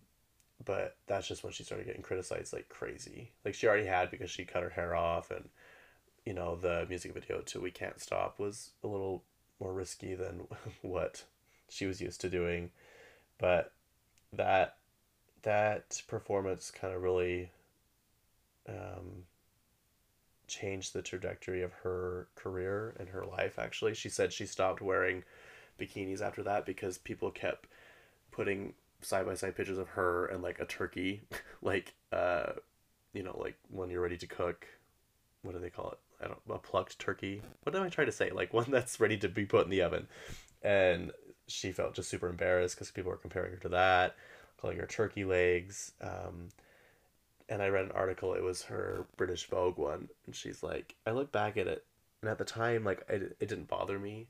but 0.66 0.96
that's 1.08 1.28
just 1.28 1.44
when 1.44 1.54
she 1.54 1.64
started 1.64 1.88
getting 1.88 2.02
criticized 2.02 2.54
like 2.54 2.70
crazy. 2.70 3.32
Like 3.46 3.54
she 3.54 3.68
already 3.68 3.88
had 3.88 4.12
because 4.12 4.30
she 4.30 4.46
cut 4.46 4.64
her 4.64 4.70
hair 4.70 4.96
off 4.96 5.32
and 5.32 5.50
you 6.26 6.34
know 6.34 6.56
the 6.56 6.86
music 6.90 7.14
video 7.14 7.40
to 7.42 7.62
We 7.62 7.72
Can't 7.72 8.00
Stop 8.00 8.40
was 8.40 8.72
a 8.84 8.88
little 8.88 9.24
more 9.60 9.74
risky 9.74 10.16
than 10.16 10.48
what 10.82 11.24
she 11.70 11.86
was 11.86 12.02
used 12.02 12.22
to 12.22 12.30
doing. 12.30 12.72
But 13.38 13.72
that 14.34 14.76
that 15.44 16.02
performance 16.08 16.72
kind 16.72 16.94
of 16.94 17.02
really 17.02 17.52
um, 18.68 19.24
changed 20.50 20.94
the 20.94 21.02
trajectory 21.02 21.62
of 21.62 21.72
her 21.84 22.28
career 22.36 22.96
and 23.00 23.10
her 23.10 23.26
life 23.26 23.58
actually. 23.58 23.94
She 23.94 24.10
said 24.10 24.34
she 24.34 24.46
stopped 24.46 24.82
wearing 24.82 25.24
bikinis 25.80 26.22
after 26.22 26.44
that 26.44 26.66
because 26.66 26.98
people 26.98 27.32
kept 27.32 27.68
putting 28.32 28.74
side 29.02 29.26
by 29.26 29.34
side 29.34 29.56
pictures 29.56 29.78
of 29.78 29.90
her 29.90 30.26
and 30.28 30.44
like 30.44 30.60
a 30.60 30.66
turkey, 30.66 31.22
like 31.62 31.94
uh, 32.12 32.52
you 33.14 33.24
know, 33.24 33.38
like 33.40 33.56
when 33.70 33.90
you're 33.90 34.02
ready 34.02 34.18
to 34.18 34.28
cook. 34.28 34.68
What 35.42 35.54
do 35.54 35.60
they 35.60 35.70
call 35.70 35.92
it? 35.92 36.00
I 36.22 36.28
don't 36.28 36.40
a 36.50 36.58
plucked 36.58 37.00
turkey. 37.00 37.42
What 37.64 37.74
am 37.76 37.84
I 37.84 37.90
trying 37.90 38.08
to 38.08 38.14
say? 38.14 38.30
Like 38.32 38.54
one 38.54 38.66
that's 38.70 39.00
ready 39.00 39.18
to 39.18 39.30
be 39.30 39.46
put 39.46 39.64
in 39.64 39.70
the 39.70 39.82
oven, 39.82 40.08
and 40.62 41.12
she 41.48 41.72
felt 41.72 41.96
just 41.96 42.10
super 42.10 42.30
embarrassed 42.30 42.76
because 42.76 42.92
people 42.92 43.12
were 43.12 43.18
comparing 43.18 43.52
her 43.52 43.60
to 43.60 43.70
that, 43.70 44.16
calling 44.60 44.78
her 44.78 44.86
turkey 44.86 45.24
legs. 45.24 45.94
Um, 46.02 46.50
and 47.50 47.62
I 47.62 47.68
read 47.68 47.86
an 47.86 47.92
article. 47.92 48.34
It 48.34 48.44
was 48.44 48.64
her 48.64 49.06
British 49.18 49.48
Vogue 49.50 49.78
one, 49.78 50.10
and 50.26 50.36
she's 50.36 50.64
like, 50.64 50.96
I 51.06 51.12
look 51.12 51.32
back 51.32 51.58
at 51.58 51.68
it, 51.68 51.84
and 52.22 52.30
at 52.30 52.38
the 52.38 52.46
time, 52.46 52.84
like 52.84 53.04
it, 53.10 53.36
it 53.40 53.50
didn't 53.50 53.68
bother 53.68 54.00
me, 54.00 54.28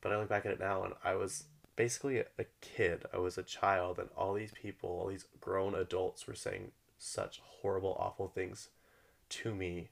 but 0.00 0.12
I 0.12 0.18
look 0.18 0.28
back 0.28 0.46
at 0.46 0.52
it 0.52 0.60
now, 0.60 0.84
and 0.84 0.94
I 1.02 1.14
was 1.14 1.44
basically 1.76 2.18
a, 2.18 2.44
kid. 2.60 3.04
I 3.12 3.18
was 3.18 3.38
a 3.38 3.42
child, 3.42 3.98
and 3.98 4.08
all 4.16 4.34
these 4.34 4.52
people, 4.52 4.90
all 4.90 5.06
these 5.08 5.26
grown 5.40 5.74
adults, 5.74 6.26
were 6.26 6.34
saying 6.34 6.72
such 6.98 7.40
horrible, 7.42 7.96
awful 7.98 8.28
things 8.28 8.68
to 9.30 9.54
me 9.54 9.88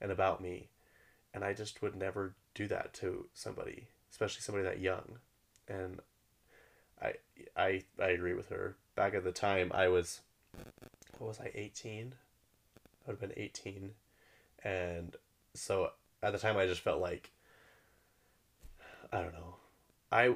and 0.00 0.10
about 0.10 0.40
me. 0.40 0.68
And 1.32 1.44
I 1.44 1.52
just 1.52 1.82
would 1.82 1.96
never 1.96 2.34
do 2.54 2.68
that 2.68 2.94
to 2.94 3.26
somebody, 3.34 3.88
especially 4.10 4.42
somebody 4.42 4.64
that 4.64 4.80
young. 4.80 5.18
And 5.66 6.00
I 7.02 7.14
I 7.56 7.82
I 8.00 8.10
agree 8.10 8.34
with 8.34 8.50
her. 8.50 8.76
Back 8.94 9.14
at 9.14 9.24
the 9.24 9.32
time 9.32 9.72
I 9.74 9.88
was 9.88 10.20
what 11.18 11.28
was 11.28 11.40
I, 11.40 11.50
18? 11.54 12.14
I 13.06 13.10
would 13.10 13.20
have 13.20 13.30
been 13.30 13.42
18. 13.42 13.90
And 14.62 15.16
so 15.54 15.90
at 16.22 16.32
the 16.32 16.38
time 16.38 16.56
I 16.56 16.66
just 16.66 16.80
felt 16.80 17.00
like 17.00 17.30
I 19.12 19.20
don't 19.20 19.34
know. 19.34 19.56
I 20.10 20.34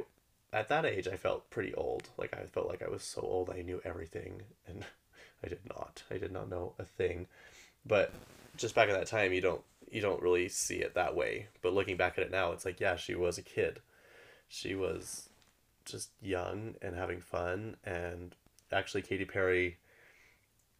at 0.52 0.68
that 0.68 0.84
age 0.84 1.08
I 1.08 1.16
felt 1.16 1.50
pretty 1.50 1.74
old. 1.74 2.08
Like 2.16 2.36
I 2.36 2.44
felt 2.46 2.68
like 2.68 2.82
I 2.82 2.88
was 2.88 3.02
so 3.02 3.22
old 3.22 3.50
I 3.50 3.62
knew 3.62 3.80
everything 3.84 4.42
and 4.66 4.84
I 5.44 5.48
did 5.48 5.60
not. 5.68 6.02
I 6.10 6.18
did 6.18 6.32
not 6.32 6.50
know 6.50 6.74
a 6.78 6.84
thing. 6.84 7.26
But 7.86 8.12
just 8.56 8.74
back 8.74 8.88
at 8.88 8.98
that 8.98 9.06
time 9.06 9.32
you 9.32 9.40
don't 9.40 9.62
you 9.90 10.02
don't 10.02 10.22
really 10.22 10.48
see 10.48 10.76
it 10.76 10.94
that 10.94 11.16
way. 11.16 11.46
But 11.62 11.72
looking 11.72 11.96
back 11.96 12.18
at 12.18 12.24
it 12.24 12.30
now, 12.30 12.52
it's 12.52 12.64
like, 12.66 12.80
yeah, 12.80 12.96
she 12.96 13.14
was 13.14 13.38
a 13.38 13.42
kid. 13.42 13.80
She 14.48 14.74
was 14.74 15.30
just 15.84 16.10
young 16.20 16.74
and 16.82 16.94
having 16.94 17.20
fun 17.20 17.76
and 17.84 18.34
actually 18.70 19.00
Katy 19.00 19.24
Perry 19.24 19.78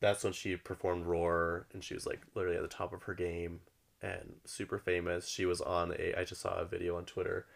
that's 0.01 0.25
when 0.25 0.33
she 0.33 0.57
performed 0.57 1.07
Roar 1.07 1.67
and 1.73 1.83
she 1.83 1.95
was 1.95 2.07
like 2.07 2.21
literally 2.35 2.57
at 2.57 2.63
the 2.63 2.69
top 2.69 2.93
of 2.93 3.05
her 3.05 3.15
game 3.15 3.61
and 4.03 4.37
super 4.45 4.79
famous. 4.79 5.29
She 5.29 5.45
was 5.45 5.61
on 5.61 5.93
a 5.99 6.19
I 6.19 6.25
just 6.25 6.41
saw 6.41 6.55
a 6.59 6.65
video 6.65 6.97
on 6.97 7.05
Twitter. 7.05 7.47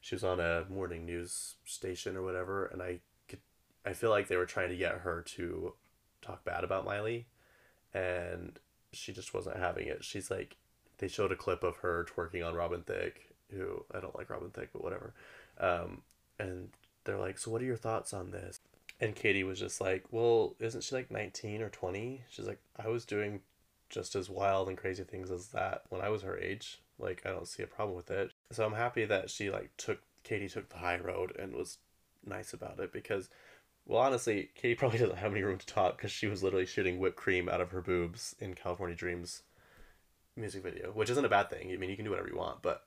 She 0.00 0.14
was 0.14 0.24
on 0.24 0.40
a 0.40 0.64
morning 0.68 1.04
news 1.04 1.56
station 1.64 2.16
or 2.16 2.22
whatever 2.22 2.66
and 2.66 2.80
I 2.82 3.00
could 3.28 3.40
I 3.84 3.92
feel 3.92 4.10
like 4.10 4.28
they 4.28 4.36
were 4.36 4.46
trying 4.46 4.70
to 4.70 4.76
get 4.76 4.98
her 4.98 5.22
to 5.22 5.74
talk 6.22 6.44
bad 6.44 6.64
about 6.64 6.84
Miley 6.84 7.26
and 7.92 8.58
she 8.92 9.12
just 9.12 9.34
wasn't 9.34 9.58
having 9.58 9.88
it. 9.88 10.04
She's 10.04 10.30
like 10.30 10.56
they 10.98 11.08
showed 11.08 11.32
a 11.32 11.36
clip 11.36 11.62
of 11.62 11.78
her 11.78 12.06
twerking 12.14 12.46
on 12.46 12.54
Robin 12.54 12.82
Thicke, 12.82 13.32
who 13.50 13.84
I 13.92 14.00
don't 14.00 14.16
like 14.16 14.30
Robin 14.30 14.50
Thicke, 14.50 14.68
but 14.72 14.84
whatever. 14.84 15.14
Um, 15.58 16.02
and 16.38 16.68
they're 17.04 17.18
like, 17.18 17.38
"So 17.38 17.50
what 17.50 17.62
are 17.62 17.66
your 17.66 17.76
thoughts 17.76 18.12
on 18.12 18.30
this?" 18.30 18.59
And 19.00 19.16
Katy 19.16 19.44
was 19.44 19.58
just 19.58 19.80
like, 19.80 20.04
"Well, 20.10 20.56
isn't 20.60 20.84
she 20.84 20.94
like 20.94 21.10
19 21.10 21.62
or 21.62 21.70
20?" 21.70 22.22
She's 22.30 22.46
like, 22.46 22.60
"I 22.76 22.88
was 22.88 23.04
doing 23.04 23.40
just 23.88 24.14
as 24.14 24.30
wild 24.30 24.68
and 24.68 24.76
crazy 24.76 25.04
things 25.04 25.30
as 25.30 25.48
that 25.48 25.82
when 25.88 26.00
I 26.02 26.10
was 26.10 26.22
her 26.22 26.38
age. 26.38 26.80
Like, 26.98 27.22
I 27.24 27.30
don't 27.30 27.48
see 27.48 27.62
a 27.62 27.66
problem 27.66 27.96
with 27.96 28.10
it." 28.10 28.32
So 28.52 28.64
I'm 28.64 28.74
happy 28.74 29.04
that 29.06 29.30
she 29.30 29.50
like 29.50 29.70
took 29.76 30.00
Katy 30.22 30.48
took 30.48 30.68
the 30.68 30.78
high 30.78 30.98
road 30.98 31.34
and 31.38 31.54
was 31.54 31.78
nice 32.24 32.52
about 32.52 32.78
it 32.78 32.92
because 32.92 33.30
well, 33.86 34.00
honestly, 34.00 34.50
Katy 34.54 34.74
probably 34.76 34.98
doesn't 34.98 35.16
have 35.18 35.32
any 35.32 35.42
room 35.42 35.58
to 35.58 35.66
talk 35.66 35.96
because 35.96 36.12
she 36.12 36.26
was 36.26 36.42
literally 36.42 36.66
shooting 36.66 36.98
whipped 36.98 37.16
cream 37.16 37.48
out 37.48 37.60
of 37.60 37.70
her 37.70 37.80
boobs 37.80 38.36
in 38.38 38.54
California 38.54 38.96
Dreams 38.96 39.42
music 40.36 40.62
video, 40.62 40.90
which 40.92 41.10
isn't 41.10 41.24
a 41.24 41.28
bad 41.28 41.50
thing. 41.50 41.72
I 41.72 41.76
mean, 41.76 41.90
you 41.90 41.96
can 41.96 42.04
do 42.04 42.10
whatever 42.10 42.28
you 42.28 42.36
want, 42.36 42.62
but 42.62 42.84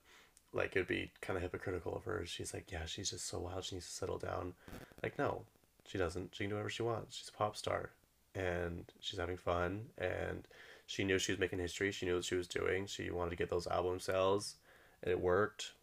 like 0.54 0.76
it'd 0.76 0.88
be 0.88 1.12
kind 1.22 1.36
of 1.36 1.44
hypocritical 1.44 1.96
of 1.96 2.06
her. 2.06 2.24
She's 2.26 2.54
like, 2.54 2.72
yeah, 2.72 2.86
she's 2.86 3.10
just 3.10 3.28
so 3.28 3.40
wild. 3.40 3.64
She 3.64 3.76
needs 3.76 3.88
to 3.88 3.92
settle 3.92 4.18
down. 4.18 4.54
Like, 5.02 5.18
no, 5.18 5.44
she 5.88 5.98
doesn't. 5.98 6.34
She 6.36 6.44
can 6.44 6.50
do 6.50 6.56
whatever 6.56 6.70
she 6.70 6.84
wants. 6.84 7.18
She's 7.18 7.30
a 7.30 7.34
pop 7.34 7.56
star, 7.56 7.92
and 8.36 8.86
she's 9.00 9.20
having 9.20 9.38
fun. 9.38 9.86
And 9.98 10.48
she 10.86 11.04
knew 11.04 11.20
she 11.20 11.32
was 11.32 11.40
making 11.40 11.60
history. 11.60 11.92
She 11.92 12.06
knew 12.06 12.16
what 12.16 12.26
she 12.26 12.36
was 12.36 12.48
doing. 12.48 12.86
She 12.88 13.10
wanted 13.10 13.32
to 13.32 13.36
get 13.36 13.50
those 13.50 13.68
album 13.68 14.00
sales, 14.00 14.56
and 15.02 15.12
it 15.12 15.20
worked. 15.20 15.74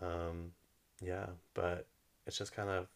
Um, 0.00 0.52
yeah, 1.00 1.26
but 1.54 1.86
it's 2.26 2.38
just 2.38 2.54
kind 2.54 2.70
of 2.70 2.88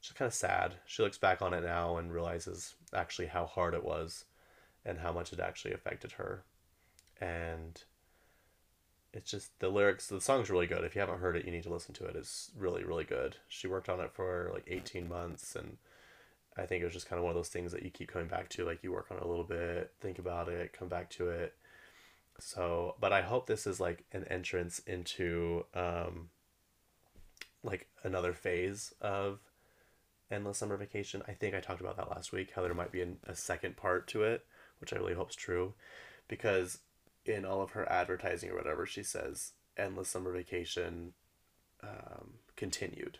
just 0.00 0.16
kind 0.16 0.26
of 0.26 0.34
sad. 0.34 0.74
She 0.86 1.02
looks 1.02 1.18
back 1.18 1.42
on 1.42 1.52
it 1.52 1.62
now 1.62 1.96
and 1.96 2.12
realizes 2.12 2.74
actually 2.94 3.26
how 3.26 3.46
hard 3.46 3.74
it 3.74 3.84
was 3.84 4.24
and 4.84 4.98
how 4.98 5.12
much 5.12 5.32
it 5.32 5.40
actually 5.40 5.74
affected 5.74 6.12
her. 6.12 6.44
And 7.20 7.82
it's 9.16 9.30
just 9.30 9.58
the 9.60 9.70
lyrics, 9.70 10.06
the 10.08 10.20
song's 10.20 10.50
really 10.50 10.66
good. 10.66 10.84
If 10.84 10.94
you 10.94 11.00
haven't 11.00 11.20
heard 11.20 11.36
it, 11.36 11.46
you 11.46 11.50
need 11.50 11.62
to 11.62 11.72
listen 11.72 11.94
to 11.94 12.04
it. 12.04 12.16
It's 12.16 12.50
really, 12.56 12.84
really 12.84 13.04
good. 13.04 13.36
She 13.48 13.66
worked 13.66 13.88
on 13.88 14.00
it 14.00 14.12
for 14.12 14.50
like 14.52 14.64
18 14.68 15.08
months 15.08 15.56
and 15.56 15.78
I 16.58 16.66
think 16.66 16.82
it 16.82 16.84
was 16.84 16.94
just 16.94 17.08
kind 17.08 17.18
of 17.18 17.24
one 17.24 17.30
of 17.30 17.36
those 17.36 17.48
things 17.48 17.72
that 17.72 17.82
you 17.82 17.90
keep 17.90 18.12
coming 18.12 18.28
back 18.28 18.48
to. 18.50 18.64
Like 18.64 18.82
you 18.82 18.92
work 18.92 19.06
on 19.10 19.16
it 19.16 19.22
a 19.22 19.28
little 19.28 19.44
bit, 19.44 19.92
think 20.00 20.18
about 20.18 20.48
it, 20.48 20.72
come 20.72 20.88
back 20.88 21.10
to 21.10 21.28
it. 21.30 21.54
So, 22.38 22.96
but 23.00 23.12
I 23.12 23.22
hope 23.22 23.46
this 23.46 23.66
is 23.66 23.80
like 23.80 24.04
an 24.12 24.24
entrance 24.24 24.80
into 24.86 25.64
um, 25.74 26.28
like 27.62 27.88
another 28.02 28.34
phase 28.34 28.92
of 29.00 29.40
endless 30.30 30.58
summer 30.58 30.76
vacation. 30.76 31.22
I 31.26 31.32
think 31.32 31.54
I 31.54 31.60
talked 31.60 31.80
about 31.80 31.96
that 31.96 32.10
last 32.10 32.32
week. 32.32 32.52
How 32.54 32.62
there 32.62 32.74
might 32.74 32.92
be 32.92 33.00
an, 33.00 33.16
a 33.26 33.34
second 33.34 33.76
part 33.76 34.06
to 34.08 34.22
it, 34.22 34.44
which 34.78 34.92
I 34.92 34.96
really 34.96 35.14
hope 35.14 35.30
is 35.30 35.36
true, 35.36 35.74
because 36.28 36.78
in 37.28 37.44
all 37.44 37.62
of 37.62 37.70
her 37.70 37.90
advertising 37.90 38.50
or 38.50 38.56
whatever, 38.56 38.86
she 38.86 39.02
says 39.02 39.52
endless 39.76 40.08
summer 40.08 40.32
vacation 40.32 41.12
um, 41.82 42.34
continued. 42.56 43.18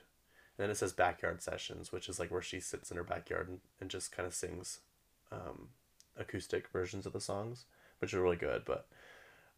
And 0.57 0.65
then 0.65 0.71
it 0.71 0.77
says 0.77 0.93
backyard 0.93 1.43
sessions, 1.43 1.93
which 1.93 2.09
is 2.09 2.19
like 2.19 2.31
where 2.31 2.43
she 2.43 2.61
sits 2.61 2.91
in 2.91 2.97
her 2.97 3.05
backyard 3.05 3.49
and, 3.49 3.61
and 3.81 3.91
just 3.91 4.13
kind 4.13 4.27
of 4.27 4.35
sings 4.35 4.81
um, 5.31 5.69
acoustic 6.17 6.69
versions 6.69 7.07
of 7.07 7.13
the 7.13 7.21
songs, 7.21 7.65
which 7.99 8.15
are 8.15 8.23
really 8.23 8.37
good. 8.37 8.63
But 8.65 8.87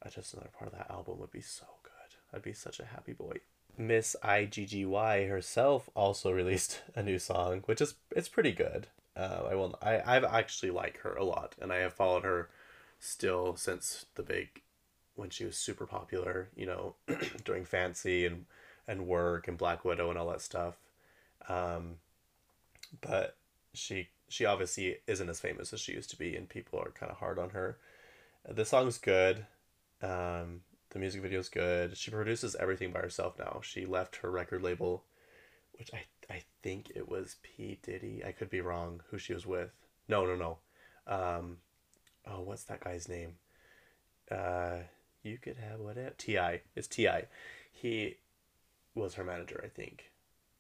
I 0.03 0.09
just 0.09 0.35
another 0.35 0.51
part 0.57 0.73
of 0.73 0.79
that 0.79 0.91
album 0.91 1.19
would 1.19 1.31
be 1.31 1.41
so 1.41 1.67
good. 1.83 1.93
I'd 2.33 2.43
be 2.43 2.53
such 2.53 2.81
a 2.81 2.87
happy 2.87 3.13
boy. 3.13 3.39
Miss 3.77 4.17
IGGY 4.25 5.29
herself 5.29 5.89
also 5.95 6.33
released 6.33 6.83
a 6.97 7.03
new 7.03 7.19
song, 7.19 7.63
which 7.67 7.81
is 7.81 7.95
it's 8.15 8.29
pretty 8.29 8.53
good. 8.53 8.89
Uh, 9.17 9.43
I 9.51 9.55
will 9.55 9.79
I 9.81 10.03
I've 10.05 10.25
actually 10.25 10.71
like 10.71 10.99
her 10.99 11.15
a 11.15 11.25
lot, 11.25 11.55
and 11.61 11.73
I 11.73 11.77
have 11.77 11.93
followed 11.93 12.25
her 12.25 12.51
still 12.99 13.57
since 13.57 14.07
the 14.15 14.23
big 14.23 14.63
when 15.15 15.31
she 15.31 15.45
was 15.45 15.57
super 15.57 15.87
popular. 15.87 16.49
You 16.57 16.67
know, 16.67 16.95
doing 17.45 17.65
Fancy 17.65 18.27
and 18.27 18.47
and 18.87 19.07
Work 19.07 19.49
and 19.49 19.59
Black 19.59 19.85
Widow 19.85 20.11
and 20.11 20.19
all 20.19 20.31
that 20.31 20.41
stuff. 20.41 20.77
Um, 21.49 21.97
but 23.01 23.37
she 23.75 24.09
she 24.29 24.45
obviously 24.45 24.99
isn't 25.07 25.29
as 25.29 25.41
famous 25.41 25.73
as 25.73 25.81
she 25.81 25.93
used 25.93 26.11
to 26.11 26.19
be, 26.19 26.37
and 26.37 26.49
people 26.49 26.79
are 26.79 26.91
kind 26.91 27.11
of 27.11 27.19
hard 27.19 27.39
on 27.39 27.51
her. 27.51 27.79
The 28.49 28.65
song's 28.65 28.99
good. 28.99 29.47
Um, 30.03 30.63
the 30.91 30.99
music 30.99 31.23
video 31.23 31.41
is 31.41 31.49
good. 31.49 31.97
She 31.97 32.11
produces 32.11 32.57
everything 32.57 32.93
by 32.93 33.01
herself 33.01 33.39
now. 33.39 33.61
She 33.63 33.85
left 33.85 34.17
her 34.17 34.31
record 34.31 34.63
label, 34.63 35.05
which 35.73 35.91
I 35.93 36.05
I 36.33 36.43
think 36.63 36.93
it 36.95 37.09
was 37.09 37.37
P 37.43 37.79
Diddy. 37.83 38.23
I 38.27 38.33
could 38.33 38.51
be 38.51 38.61
wrong. 38.61 39.03
Who 39.11 39.19
she 39.19 39.35
was 39.35 39.47
with? 39.47 39.71
No, 40.09 40.25
no, 40.25 40.37
no. 40.37 40.59
Um, 41.07 41.59
oh, 42.31 42.43
what's 42.43 42.65
that 42.65 42.83
guy's 42.83 43.09
name? 43.09 43.35
Uh, 44.31 44.79
you 45.23 45.39
could 45.39 45.57
have 45.57 45.81
whatever. 45.81 46.15
Ti. 46.17 46.61
It's 46.77 46.89
Ti. 46.89 47.09
He 47.73 48.17
was 48.95 49.15
her 49.15 49.25
manager, 49.25 49.61
I 49.65 49.69
think. 49.69 50.11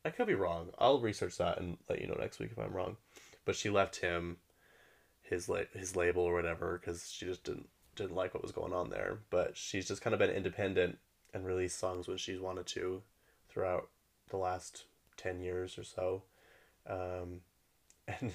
I 0.04 0.10
could 0.10 0.26
be 0.26 0.34
wrong. 0.34 0.70
I'll 0.78 1.00
research 1.00 1.36
that 1.38 1.58
and 1.58 1.76
let 1.88 2.00
you 2.00 2.06
know 2.06 2.16
next 2.18 2.38
week 2.38 2.50
if 2.52 2.58
I'm 2.58 2.72
wrong. 2.72 2.96
But 3.44 3.56
she 3.56 3.70
left 3.70 3.96
him, 3.96 4.36
his 5.22 5.48
la- 5.48 5.62
his 5.74 5.96
label 5.96 6.22
or 6.22 6.34
whatever, 6.34 6.78
because 6.78 7.10
she 7.10 7.26
just 7.26 7.44
didn't 7.44 7.68
didn't 7.96 8.14
like 8.14 8.32
what 8.32 8.42
was 8.42 8.52
going 8.52 8.72
on 8.72 8.90
there. 8.90 9.18
But 9.30 9.56
she's 9.56 9.88
just 9.88 10.02
kind 10.02 10.14
of 10.14 10.20
been 10.20 10.30
independent 10.30 10.98
and 11.34 11.44
released 11.44 11.78
songs 11.78 12.06
when 12.06 12.16
she's 12.16 12.40
wanted 12.40 12.66
to 12.68 13.02
throughout 13.48 13.88
the 14.30 14.36
last 14.36 14.84
10 15.16 15.40
years 15.40 15.78
or 15.78 15.84
so. 15.84 16.22
Um, 16.86 17.40
and 18.20 18.32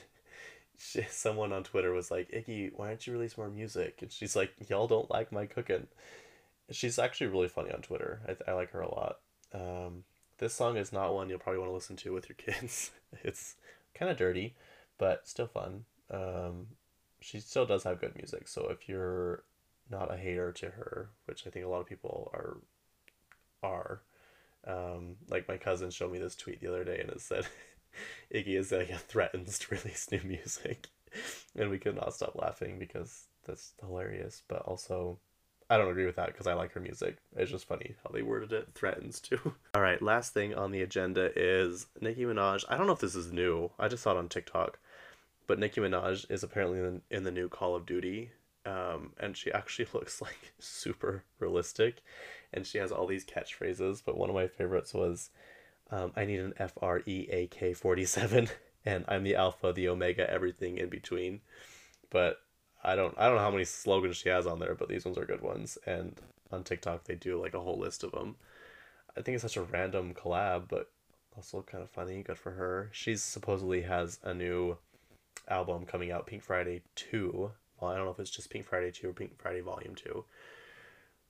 she, 0.77 1.03
someone 1.09 1.53
on 1.53 1.63
Twitter 1.63 1.91
was 1.91 2.11
like, 2.11 2.31
Iggy, 2.31 2.71
why 2.75 2.89
don't 2.89 3.05
you 3.05 3.13
release 3.13 3.37
more 3.37 3.49
music? 3.49 3.99
And 4.01 4.11
she's 4.11 4.35
like, 4.35 4.53
y'all 4.69 4.87
don't 4.87 5.09
like 5.09 5.31
my 5.31 5.45
cooking. 5.45 5.87
She's 6.71 6.99
actually 6.99 7.27
really 7.27 7.47
funny 7.47 7.71
on 7.71 7.81
Twitter. 7.81 8.21
I, 8.27 8.51
I 8.51 8.53
like 8.53 8.71
her 8.71 8.81
a 8.81 8.93
lot. 8.93 9.17
Um, 9.53 10.03
this 10.37 10.53
song 10.53 10.77
is 10.77 10.91
not 10.91 11.13
one 11.13 11.29
you'll 11.29 11.39
probably 11.39 11.59
want 11.59 11.69
to 11.69 11.75
listen 11.75 11.95
to 11.97 12.13
with 12.13 12.29
your 12.29 12.35
kids. 12.35 12.91
it's 13.23 13.55
kind 13.93 14.11
of 14.11 14.17
dirty, 14.17 14.55
but 14.97 15.27
still 15.27 15.47
fun. 15.47 15.85
Um, 16.11 16.67
she 17.19 17.39
still 17.39 17.65
does 17.65 17.83
have 17.83 18.01
good 18.01 18.15
music. 18.15 18.47
So 18.47 18.67
if 18.69 18.89
you're 18.89 19.43
not 19.89 20.13
a 20.13 20.17
hater 20.17 20.51
to 20.51 20.67
her, 20.67 21.09
which 21.25 21.45
I 21.45 21.49
think 21.49 21.65
a 21.65 21.69
lot 21.69 21.81
of 21.81 21.87
people 21.87 22.31
are 22.33 22.57
are. 23.61 24.01
Um, 24.65 25.15
like 25.29 25.47
my 25.47 25.57
cousin 25.57 25.89
showed 25.89 26.11
me 26.11 26.19
this 26.19 26.35
tweet 26.35 26.61
the 26.61 26.67
other 26.69 26.85
day 26.85 26.99
and 26.99 27.09
it 27.09 27.19
said 27.19 27.45
Iggy 28.33 28.59
Azalea 28.59 28.97
threatens 29.07 29.59
to 29.59 29.75
release 29.75 30.11
new 30.11 30.21
music. 30.23 30.87
and 31.55 31.69
we 31.69 31.79
could 31.79 31.95
not 31.95 32.13
stop 32.13 32.35
laughing 32.35 32.79
because 32.79 33.25
that's 33.45 33.73
hilarious. 33.81 34.43
But 34.47 34.61
also 34.63 35.19
I 35.69 35.77
don't 35.77 35.89
agree 35.89 36.05
with 36.05 36.17
that 36.17 36.27
because 36.27 36.47
I 36.47 36.53
like 36.53 36.73
her 36.73 36.79
music. 36.79 37.17
It's 37.35 37.49
just 37.49 37.67
funny 37.67 37.95
how 38.03 38.11
they 38.11 38.21
worded 38.21 38.51
it. 38.51 38.69
Threatens 38.75 39.19
to. 39.21 39.39
All 39.75 39.81
right, 39.81 40.01
last 40.01 40.33
thing 40.33 40.53
on 40.53 40.71
the 40.71 40.81
agenda 40.81 41.31
is 41.35 41.87
Nicki 41.99 42.25
Minaj. 42.25 42.63
I 42.69 42.77
don't 42.77 42.85
know 42.87 42.93
if 42.93 42.99
this 42.99 43.15
is 43.15 43.31
new. 43.31 43.71
I 43.79 43.87
just 43.87 44.03
saw 44.03 44.11
it 44.11 44.17
on 44.17 44.29
TikTok, 44.29 44.77
but 45.47 45.59
Nicki 45.59 45.81
Minaj 45.81 46.29
is 46.29 46.43
apparently 46.43 46.79
in, 46.79 47.01
in 47.09 47.23
the 47.23 47.31
new 47.31 47.49
Call 47.49 47.75
of 47.75 47.85
Duty, 47.85 48.31
um, 48.65 49.13
and 49.19 49.35
she 49.35 49.51
actually 49.53 49.87
looks 49.93 50.21
like 50.21 50.53
super 50.59 51.23
realistic, 51.39 52.03
and 52.53 52.67
she 52.67 52.77
has 52.77 52.91
all 52.91 53.07
these 53.07 53.25
catchphrases. 53.25 54.01
But 54.05 54.17
one 54.17 54.29
of 54.29 54.35
my 54.35 54.47
favorites 54.47 54.93
was, 54.93 55.29
um, 55.91 56.11
"I 56.15 56.25
need 56.25 56.39
an 56.39 56.53
F 56.57 56.73
R 56.81 57.01
E 57.05 57.27
A 57.29 57.47
K 57.47 57.73
forty 57.73 58.05
seven, 58.05 58.49
and 58.85 59.05
I'm 59.07 59.23
the 59.23 59.35
alpha, 59.35 59.73
the 59.73 59.87
omega, 59.89 60.29
everything 60.29 60.77
in 60.77 60.89
between." 60.89 61.41
But 62.09 62.39
I 62.83 62.95
don't 62.95 63.15
I 63.17 63.27
don't 63.27 63.35
know 63.35 63.41
how 63.41 63.51
many 63.51 63.65
slogans 63.65 64.17
she 64.17 64.29
has 64.29 64.45
on 64.45 64.59
there, 64.59 64.75
but 64.75 64.89
these 64.89 65.05
ones 65.05 65.17
are 65.17 65.25
good 65.25 65.41
ones. 65.41 65.77
And 65.85 66.19
on 66.51 66.63
TikTok 66.63 67.05
they 67.05 67.15
do 67.15 67.41
like 67.41 67.53
a 67.53 67.59
whole 67.59 67.79
list 67.79 68.03
of 68.03 68.11
them. 68.11 68.35
I 69.17 69.21
think 69.21 69.35
it's 69.35 69.43
such 69.43 69.57
a 69.57 69.63
random 69.63 70.13
collab, 70.13 70.67
but 70.67 70.89
also 71.35 71.61
kind 71.61 71.83
of 71.83 71.89
funny. 71.89 72.23
Good 72.23 72.37
for 72.37 72.51
her. 72.51 72.89
She's 72.91 73.23
supposedly 73.23 73.81
has 73.83 74.19
a 74.23 74.33
new 74.33 74.77
album 75.47 75.85
coming 75.85 76.11
out, 76.11 76.27
Pink 76.27 76.43
Friday 76.43 76.81
Two. 76.95 77.51
Well, 77.79 77.91
I 77.91 77.95
don't 77.95 78.05
know 78.05 78.11
if 78.11 78.19
it's 78.19 78.29
just 78.29 78.49
Pink 78.49 78.65
Friday 78.65 78.91
Two 78.91 79.09
or 79.09 79.13
Pink 79.13 79.39
Friday 79.39 79.61
Volume 79.61 79.95
Two. 79.95 80.25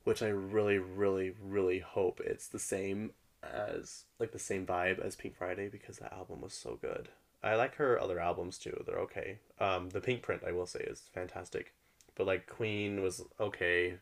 Which 0.04 0.22
I 0.22 0.28
really, 0.28 0.80
really, 0.80 1.34
really 1.42 1.80
hope 1.80 2.20
it's 2.20 2.48
the 2.48 2.60
same 2.60 3.12
as 3.52 4.06
like 4.20 4.32
the 4.32 4.40
same 4.40 4.66
vibe 4.66 5.00
as 5.00 5.16
Pink 5.16 5.36
Friday 5.36 5.70
because 5.70 5.98
that 5.98 6.14
album 6.14 6.42
was 6.42 6.54
so 6.54 6.78
good. 6.82 7.10
I 7.44 7.56
like 7.56 7.76
her 7.76 8.00
other 8.00 8.20
albums 8.20 8.58
too. 8.58 8.84
They're 8.86 9.00
okay. 9.00 9.40
Um, 9.60 9.90
the 9.90 10.00
Pinkprint 10.00 10.44
I 10.48 10.54
will 10.54 10.66
say 10.66 10.80
is 10.80 11.04
fantastic, 11.14 11.74
but 12.16 12.26
like 12.26 12.48
Queen 12.48 13.02
was 13.02 13.22
okay. 13.40 13.96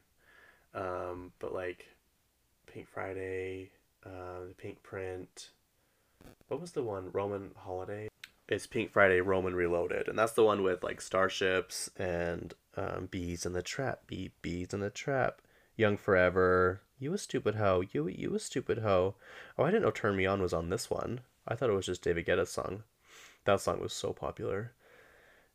Um, 0.75 1.32
but 1.39 1.54
like 1.54 1.88
Pink 2.71 2.88
Friday, 2.88 3.71
uh, 4.06 4.45
the 4.47 4.54
Pinkprint. 4.56 5.49
What 6.47 6.62
was 6.62 6.71
the 6.71 6.84
one? 6.84 7.10
Roman 7.12 7.51
Holiday. 7.58 8.10
It's 8.47 8.67
Pink 8.67 8.91
Friday, 8.91 9.21
Roman 9.21 9.56
Reloaded, 9.56 10.08
and 10.08 10.19
that's 10.19 10.34
the 10.34 10.43
one 10.43 10.62
with 10.62 10.84
like 10.84 11.01
starships 11.01 11.89
and 11.97 12.54
um, 12.77 13.08
bees 13.10 13.45
in 13.45 13.54
the 13.54 13.63
trap. 13.63 14.01
Bee 14.08 14.32
bees 14.41 14.73
in 14.73 14.82
the 14.82 14.89
trap. 14.89 15.41
Young 15.77 15.97
Forever. 15.97 16.82
You 17.02 17.16
a 17.16 17.18
stupid 17.18 17.56
hoe. 17.56 17.84
You 17.92 18.08
you 18.08 18.36
a 18.36 18.40
stupid 18.40 18.78
hoe. 18.78 19.16
Oh, 19.58 19.64
I 19.64 19.72
didn't 19.72 19.82
know 19.82 19.90
Turn 19.92 20.16
Me 20.16 20.28
On 20.28 20.40
was 20.40 20.54
on 20.54 20.70
this 20.70 20.88
one. 20.88 21.22
I 21.48 21.56
thought 21.56 21.72
it 21.72 21.74
was 21.74 21.88
just 21.88 22.04
David 22.04 22.28
Guetta's 22.28 22.52
song. 22.52 22.84
That 23.46 23.60
song 23.60 23.80
was 23.82 23.92
so 23.92 24.14
popular. 24.14 24.74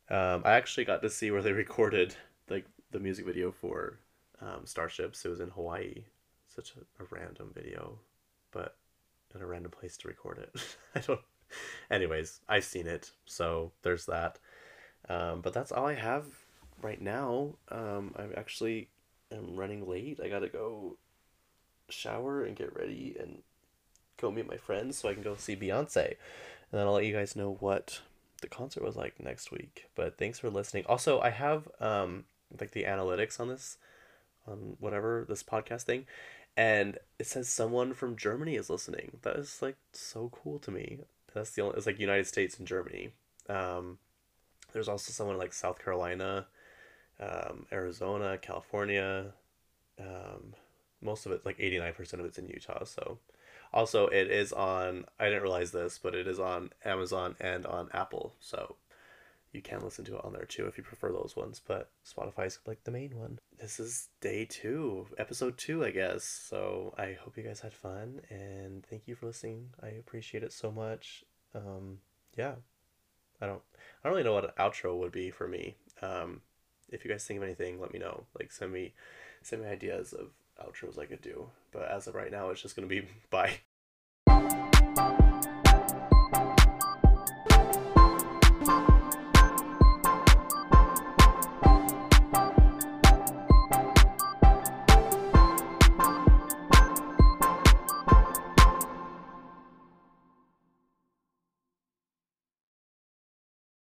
Um, 0.09 0.41
I 0.43 0.51
actually 0.51 0.83
got 0.83 1.01
to 1.03 1.09
see 1.09 1.31
where 1.31 1.41
they 1.41 1.53
recorded 1.53 2.13
like 2.49 2.65
the 2.91 2.99
music 2.99 3.25
video 3.25 3.53
for 3.53 3.97
um, 4.41 4.65
Starships. 4.65 5.23
It 5.23 5.29
was 5.29 5.39
in 5.39 5.49
Hawaii. 5.51 6.03
Such 6.53 6.73
a, 6.75 7.01
a 7.01 7.07
random 7.11 7.51
video, 7.55 7.97
but 8.51 8.75
in 9.33 9.41
a 9.41 9.47
random 9.47 9.71
place 9.71 9.95
to 9.97 10.09
record 10.09 10.39
it. 10.39 10.77
I 10.95 10.99
don't. 10.99 11.21
Anyways, 11.89 12.41
I've 12.49 12.65
seen 12.65 12.87
it, 12.87 13.11
so 13.25 13.71
there's 13.83 14.05
that. 14.07 14.37
Um, 15.07 15.39
but 15.39 15.53
that's 15.53 15.71
all 15.71 15.85
I 15.85 15.93
have 15.93 16.25
right 16.81 17.01
now. 17.01 17.55
Um, 17.71 18.13
I 18.17 18.37
actually 18.37 18.89
am 19.31 19.55
running 19.55 19.87
late. 19.87 20.19
I 20.21 20.27
gotta 20.27 20.49
go 20.49 20.97
shower 21.89 22.43
and 22.43 22.55
get 22.55 22.75
ready 22.75 23.15
and 23.19 23.41
go 24.17 24.31
meet 24.31 24.47
my 24.47 24.57
friends 24.57 24.97
so 24.97 25.09
I 25.09 25.13
can 25.13 25.23
go 25.23 25.35
see 25.35 25.55
Beyonce 25.55 26.05
and 26.05 26.15
then 26.71 26.87
I'll 26.87 26.93
let 26.93 27.05
you 27.05 27.13
guys 27.13 27.35
know 27.35 27.57
what 27.59 28.01
the 28.41 28.47
concert 28.47 28.83
was 28.83 28.95
like 28.95 29.19
next 29.19 29.51
week. 29.51 29.89
But 29.95 30.17
thanks 30.17 30.39
for 30.39 30.49
listening. 30.49 30.85
Also, 30.87 31.19
I 31.19 31.29
have 31.29 31.67
um 31.79 32.25
like 32.59 32.71
the 32.71 32.83
analytics 32.83 33.39
on 33.39 33.47
this 33.47 33.77
on 34.47 34.77
whatever 34.79 35.25
this 35.27 35.43
podcast 35.43 35.83
thing 35.83 36.05
and 36.55 36.97
it 37.19 37.27
says 37.27 37.49
someone 37.49 37.93
from 37.93 38.15
Germany 38.15 38.55
is 38.55 38.69
listening. 38.69 39.17
That 39.21 39.35
is 39.35 39.61
like 39.61 39.77
so 39.93 40.29
cool 40.33 40.59
to 40.59 40.71
me. 40.71 40.99
That's 41.33 41.51
the 41.51 41.61
only 41.61 41.77
it's 41.77 41.85
like 41.85 41.99
United 41.99 42.27
States 42.27 42.57
and 42.57 42.67
Germany. 42.67 43.11
Um 43.49 43.99
there's 44.73 44.89
also 44.89 45.11
someone 45.11 45.37
like 45.37 45.53
South 45.53 45.83
Carolina, 45.83 46.47
um, 47.19 47.65
Arizona, 47.71 48.37
California. 48.37 49.33
Um, 49.99 50.53
most 51.01 51.25
of 51.25 51.31
it, 51.31 51.45
like 51.45 51.57
89% 51.57 52.13
of 52.13 52.25
it's 52.25 52.37
in 52.37 52.47
Utah. 52.47 52.83
So 52.83 53.19
also, 53.73 54.07
it 54.07 54.31
is 54.31 54.53
on, 54.53 55.05
I 55.19 55.25
didn't 55.25 55.43
realize 55.43 55.71
this, 55.71 55.99
but 56.01 56.15
it 56.15 56.27
is 56.27 56.39
on 56.39 56.71
Amazon 56.85 57.35
and 57.39 57.65
on 57.65 57.89
Apple. 57.93 58.33
So 58.39 58.77
you 59.51 59.61
can 59.61 59.83
listen 59.83 60.05
to 60.05 60.15
it 60.15 60.25
on 60.25 60.33
there 60.33 60.45
too 60.45 60.65
if 60.67 60.77
you 60.77 60.83
prefer 60.83 61.11
those 61.11 61.35
ones. 61.35 61.61
But 61.65 61.89
Spotify's 62.05 62.59
like 62.65 62.83
the 62.83 62.91
main 62.91 63.17
one. 63.17 63.39
This 63.59 63.79
is 63.79 64.09
day 64.21 64.45
two, 64.45 65.07
episode 65.17 65.57
two, 65.57 65.83
I 65.83 65.91
guess. 65.91 66.23
So 66.23 66.93
I 66.97 67.17
hope 67.21 67.37
you 67.37 67.43
guys 67.43 67.59
had 67.59 67.73
fun 67.73 68.21
and 68.29 68.85
thank 68.85 69.07
you 69.07 69.15
for 69.15 69.25
listening. 69.25 69.69
I 69.81 69.87
appreciate 69.87 70.43
it 70.43 70.53
so 70.53 70.71
much. 70.71 71.23
Um, 71.55 71.99
yeah. 72.37 72.55
I 73.41 73.45
don't 73.45 73.61
I 74.03 74.07
don't 74.07 74.13
really 74.13 74.23
know 74.23 74.33
what 74.33 74.45
an 74.45 74.51
outro 74.59 74.97
would 74.97 75.11
be 75.11 75.29
for 75.29 75.47
me. 75.47 75.75
Um, 76.01 76.41
if 76.89 77.03
you 77.03 77.11
guys 77.11 77.25
think 77.25 77.37
of 77.37 77.43
anything, 77.43 77.79
let 77.79 77.93
me 77.93 77.99
know. 77.99 78.25
Like 78.39 78.51
send 78.51 78.71
me 78.71 78.93
send 79.41 79.61
me 79.61 79.69
ideas 79.69 80.13
of 80.13 80.29
outros 80.65 80.99
I 80.99 81.05
could 81.05 81.21
do. 81.21 81.49
But 81.71 81.89
as 81.89 82.07
of 82.07 82.15
right 82.15 82.31
now, 82.31 82.49
it's 82.49 82.61
just 82.61 82.75
gonna 82.75 82.87
be 82.87 83.07
bye. 83.29 83.59